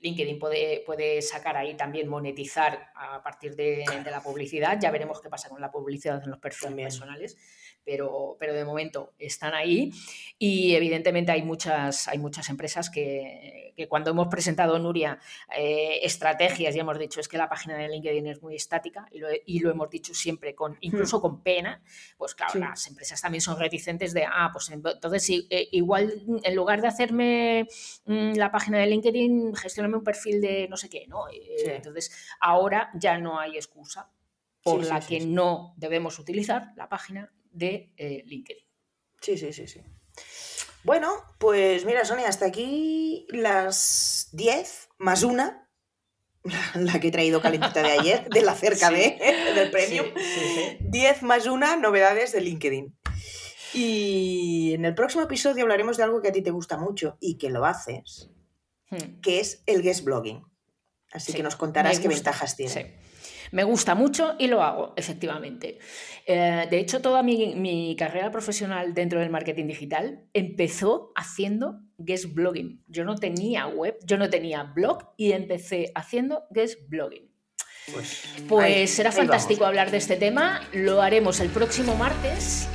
LinkedIn 0.00 0.38
puede, 0.38 0.82
puede 0.86 1.20
sacar 1.22 1.56
ahí 1.56 1.76
también 1.76 2.08
monetizar 2.08 2.90
a 2.94 3.22
partir 3.22 3.56
de, 3.56 3.84
de, 4.04 4.10
la 4.10 4.22
publicidad. 4.22 4.78
Ya 4.80 4.90
veremos 4.90 5.20
qué 5.20 5.28
pasa 5.28 5.48
con 5.48 5.60
la 5.60 5.70
publicidad 5.70 6.22
en 6.22 6.30
los 6.30 6.38
perfiles 6.38 6.74
personales 6.76 7.36
pero, 7.88 8.36
pero 8.38 8.52
de 8.52 8.66
momento 8.66 9.14
están 9.18 9.54
ahí. 9.54 9.90
Y 10.38 10.74
evidentemente 10.74 11.32
hay 11.32 11.42
muchas, 11.42 12.06
hay 12.06 12.18
muchas 12.18 12.50
empresas 12.50 12.90
que, 12.90 13.72
que 13.74 13.88
cuando 13.88 14.10
hemos 14.10 14.28
presentado, 14.28 14.78
Nuria, 14.78 15.18
eh, 15.56 16.00
estrategias 16.02 16.76
y 16.76 16.80
hemos 16.80 16.98
dicho 16.98 17.18
es 17.18 17.28
que 17.28 17.38
la 17.38 17.48
página 17.48 17.78
de 17.78 17.88
LinkedIn 17.88 18.26
es 18.26 18.42
muy 18.42 18.56
estática 18.56 19.08
y 19.10 19.20
lo, 19.20 19.28
y 19.46 19.60
lo 19.60 19.70
hemos 19.70 19.88
dicho 19.88 20.12
siempre, 20.12 20.54
con, 20.54 20.76
incluso 20.80 21.22
con 21.22 21.42
pena, 21.42 21.80
pues 22.18 22.34
claro, 22.34 22.60
las 22.60 22.86
empresas 22.88 23.22
también 23.22 23.40
son 23.40 23.58
reticentes 23.58 24.12
de, 24.12 24.26
ah, 24.26 24.50
pues 24.52 24.68
entonces 24.68 25.30
eh, 25.48 25.68
igual 25.72 26.24
en 26.42 26.54
lugar 26.54 26.82
de 26.82 26.88
hacerme 26.88 27.68
mm, 28.04 28.32
la 28.34 28.52
página 28.52 28.80
de 28.80 28.86
LinkedIn, 28.86 29.56
gestioname 29.56 29.96
un 29.96 30.04
perfil 30.04 30.42
de 30.42 30.68
no 30.68 30.76
sé 30.76 30.90
qué, 30.90 31.06
¿no? 31.06 31.26
Eh, 31.30 31.76
entonces 31.76 32.12
ahora 32.38 32.90
ya 32.94 33.16
no 33.16 33.40
hay 33.40 33.56
excusa 33.56 34.10
por 34.62 34.84
la 34.84 35.00
que 35.00 35.20
no 35.20 35.72
debemos 35.78 36.18
utilizar 36.18 36.72
la 36.76 36.90
página 36.90 37.32
de 37.58 37.92
eh, 37.96 38.22
LinkedIn. 38.26 38.64
Sí, 39.20 39.36
sí, 39.36 39.52
sí, 39.52 39.66
sí. 39.66 39.80
Bueno, 40.84 41.12
pues 41.38 41.84
mira, 41.84 42.04
Sonia, 42.04 42.28
hasta 42.28 42.46
aquí 42.46 43.26
las 43.30 44.28
10 44.32 44.88
más 44.98 45.22
una, 45.22 45.68
la 46.74 47.00
que 47.00 47.08
he 47.08 47.12
traído 47.12 47.40
calentita 47.40 47.82
de 47.82 47.90
ayer, 47.90 48.28
de 48.28 48.42
la 48.42 48.54
cerca 48.54 48.90
de, 48.90 49.18
del 49.54 49.70
premio. 49.70 50.04
10 50.80 51.22
más 51.22 51.46
una 51.46 51.76
novedades 51.76 52.32
de 52.32 52.40
LinkedIn. 52.40 52.96
Y 53.74 54.72
en 54.74 54.84
el 54.84 54.94
próximo 54.94 55.24
episodio 55.24 55.64
hablaremos 55.64 55.96
de 55.96 56.04
algo 56.04 56.22
que 56.22 56.28
a 56.28 56.32
ti 56.32 56.42
te 56.42 56.50
gusta 56.50 56.78
mucho 56.78 57.18
y 57.20 57.36
que 57.36 57.50
lo 57.50 57.66
haces, 57.66 58.30
hmm. 58.90 59.20
que 59.20 59.40
es 59.40 59.62
el 59.66 59.82
guest 59.82 60.04
blogging. 60.04 60.42
Así 61.12 61.32
que 61.32 61.42
nos 61.42 61.56
contarás 61.56 62.00
qué 62.00 62.08
ventajas 62.08 62.56
tiene. 62.56 62.98
Me 63.52 63.64
gusta 63.64 63.94
mucho 63.94 64.34
y 64.38 64.46
lo 64.46 64.62
hago, 64.62 64.94
efectivamente. 64.96 65.78
Eh, 66.26 66.66
de 66.70 66.78
hecho, 66.78 67.00
toda 67.00 67.22
mi, 67.22 67.96
carrera 67.98 68.30
profesional 68.30 68.94
dentro 68.94 69.20
del 69.20 69.30
marketing 69.30 69.66
digital 69.66 70.24
empezó 70.32 71.12
haciendo 71.16 71.80
guest 71.98 72.32
blogging. 72.34 72.82
Yo 72.86 73.04
no 73.04 73.16
tenía 73.16 73.66
web, 73.66 73.96
yo 74.04 74.16
no 74.16 74.28
tenía 74.30 74.62
blog 74.62 75.14
y 75.16 75.32
empecé 75.32 75.90
haciendo 75.94 76.44
guest 76.50 76.78
blogging. 76.88 77.28
Pues, 77.92 78.22
pues 78.48 78.90
será 78.90 79.12
fantástico 79.12 79.64
hablar 79.64 79.90
de 79.90 79.96
este 79.96 80.16
tema. 80.16 80.60
Lo 80.72 81.00
haremos 81.00 81.40
el 81.40 81.48
próximo 81.48 81.94
martes 81.94 82.68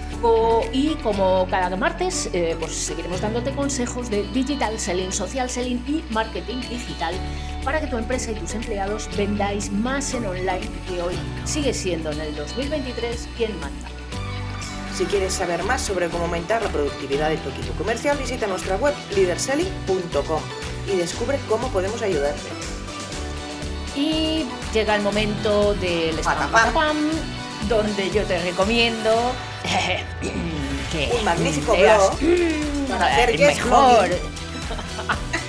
y 0.72 0.96
como 1.04 1.48
cada 1.50 1.76
martes, 1.76 2.30
eh, 2.32 2.56
pues 2.60 2.74
seguiremos 2.74 3.20
dándote 3.20 3.52
consejos 3.52 4.10
de 4.10 4.24
digital 4.32 4.80
selling, 4.80 5.12
social 5.12 5.50
selling 5.50 5.84
y 5.88 6.04
marketing 6.14 6.62
digital 6.70 7.14
para 7.64 7.82
que 7.82 7.88
tu 7.88 7.98
empresa 7.98 8.32
y 8.32 8.36
tus 8.36 8.54
empleados 8.54 9.10
vendáis 9.18 9.72
más 9.72 10.14
en 10.14 10.26
online 10.26 10.70
que 10.88 11.02
hoy 11.02 11.16
sigue 11.44 11.74
siendo 11.74 12.12
en 12.12 12.22
el 12.22 12.36
2023 12.36 13.28
quien 13.38 13.52
manda. 13.60 13.90
Si 14.96 15.06
quieres 15.06 15.34
saber 15.34 15.64
más 15.64 15.82
sobre 15.82 16.08
cómo 16.08 16.26
aumentar 16.26 16.62
la 16.62 16.70
productividad 16.70 17.30
de 17.30 17.38
tu 17.38 17.50
equipo 17.50 17.74
comercial, 17.74 18.18
visita 18.18 18.48
nuestra 18.48 18.78
web 18.78 18.94
leaderselling.com 19.16 20.42
y 20.92 20.98
descubre 20.98 21.40
cómo 21.50 21.68
podemos 21.70 22.02
ayudarte. 22.02 22.50
Y 23.96 24.46
llega 24.74 24.96
el 24.96 25.02
momento 25.02 25.74
del 25.76 26.18
spam, 26.20 27.12
donde 27.68 28.10
yo 28.12 28.24
te 28.24 28.40
recomiendo 28.40 29.34
que 30.92 31.10
un 31.18 31.26
magnífico 31.26 31.76
blog 31.76 32.18
para 32.90 33.06
hacer 33.14 33.40
mejor. 33.40 34.10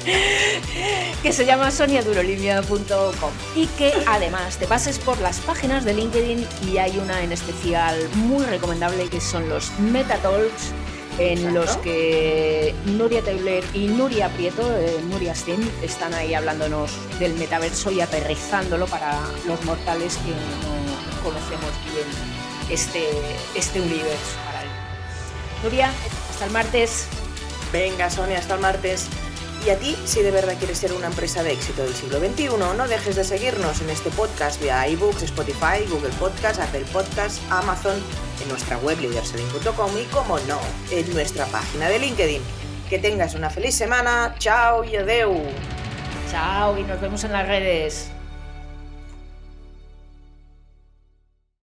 que 1.22 1.33
se 1.33 1.46
llama 1.46 1.70
soniadurolimia.com 1.70 3.31
y 3.55 3.66
que 3.68 3.92
además 4.07 4.59
te 4.59 4.66
pases 4.66 4.98
por 4.98 5.18
las 5.20 5.40
páginas 5.40 5.85
de 5.85 5.94
LinkedIn 5.94 6.46
y 6.68 6.79
hay 6.79 6.98
una 6.98 7.22
en 7.22 7.33
especial 7.33 7.96
muy 8.14 8.44
recomendable 8.44 9.09
que 9.09 9.20
son 9.20 9.48
los 9.48 9.70
Metatalks 9.79 10.72
en 11.18 11.55
los 11.55 11.77
que 11.79 12.74
Nuria 12.87 13.22
Teuler 13.22 13.64
y 13.72 13.87
Nuria 13.87 14.29
Prieto, 14.31 14.62
eh, 14.77 15.00
Nuria 15.11 15.35
Stein, 15.35 15.70
están 15.83 16.12
ahí 16.12 16.35
hablándonos 16.35 16.90
del 17.18 17.35
metaverso 17.35 17.90
y 17.92 18.00
aterrizándolo 18.00 18.87
para 18.87 19.20
los 19.46 19.64
mortales 19.64 20.16
que 20.18 20.31
no 20.31 20.84
conocemos 21.24 21.72
bien 21.90 22.06
este, 22.70 23.08
este 23.56 23.80
universo 23.80 24.44
Nuria, 25.64 25.90
hasta 26.30 26.44
el 26.44 26.50
martes. 26.50 27.06
Venga, 27.72 28.10
Sonia, 28.10 28.38
hasta 28.38 28.54
el 28.54 28.60
martes. 28.60 29.08
Y 29.66 29.70
a 29.70 29.78
ti, 29.78 29.96
si 30.04 30.20
de 30.20 30.30
verdad 30.30 30.56
quieres 30.58 30.76
ser 30.76 30.92
una 30.92 31.06
empresa 31.06 31.42
de 31.42 31.52
éxito 31.52 31.82
del 31.82 31.94
siglo 31.94 32.18
XXI, 32.18 32.48
no 32.58 32.87
dejes 32.87 33.16
de 33.16 33.24
seguirnos 33.24 33.80
en 33.80 33.88
este 33.88 34.10
podcast 34.10 34.60
vía 34.60 34.87
iBooks, 34.88 35.22
Spotify, 35.22 35.82
Google 35.88 36.12
Podcast, 36.18 36.60
Apple 36.60 36.84
Podcast, 36.92 37.40
Amazon, 37.50 37.96
en 38.42 38.48
nuestra 38.50 38.76
web 38.78 39.00
leaderselling.com 39.00 39.90
y, 39.98 40.04
como 40.12 40.38
no, 40.40 40.60
en 40.90 41.10
nuestra 41.14 41.46
página 41.46 41.88
de 41.88 41.98
LinkedIn. 41.98 42.42
Que 42.90 42.98
tengas 42.98 43.34
una 43.34 43.48
feliz 43.48 43.74
semana. 43.74 44.34
Chao 44.38 44.84
y 44.84 44.96
adeu. 44.96 45.34
Chao 46.30 46.76
y 46.76 46.82
nos 46.82 47.00
vemos 47.00 47.24
en 47.24 47.32
las 47.32 47.48
redes. 47.48 48.13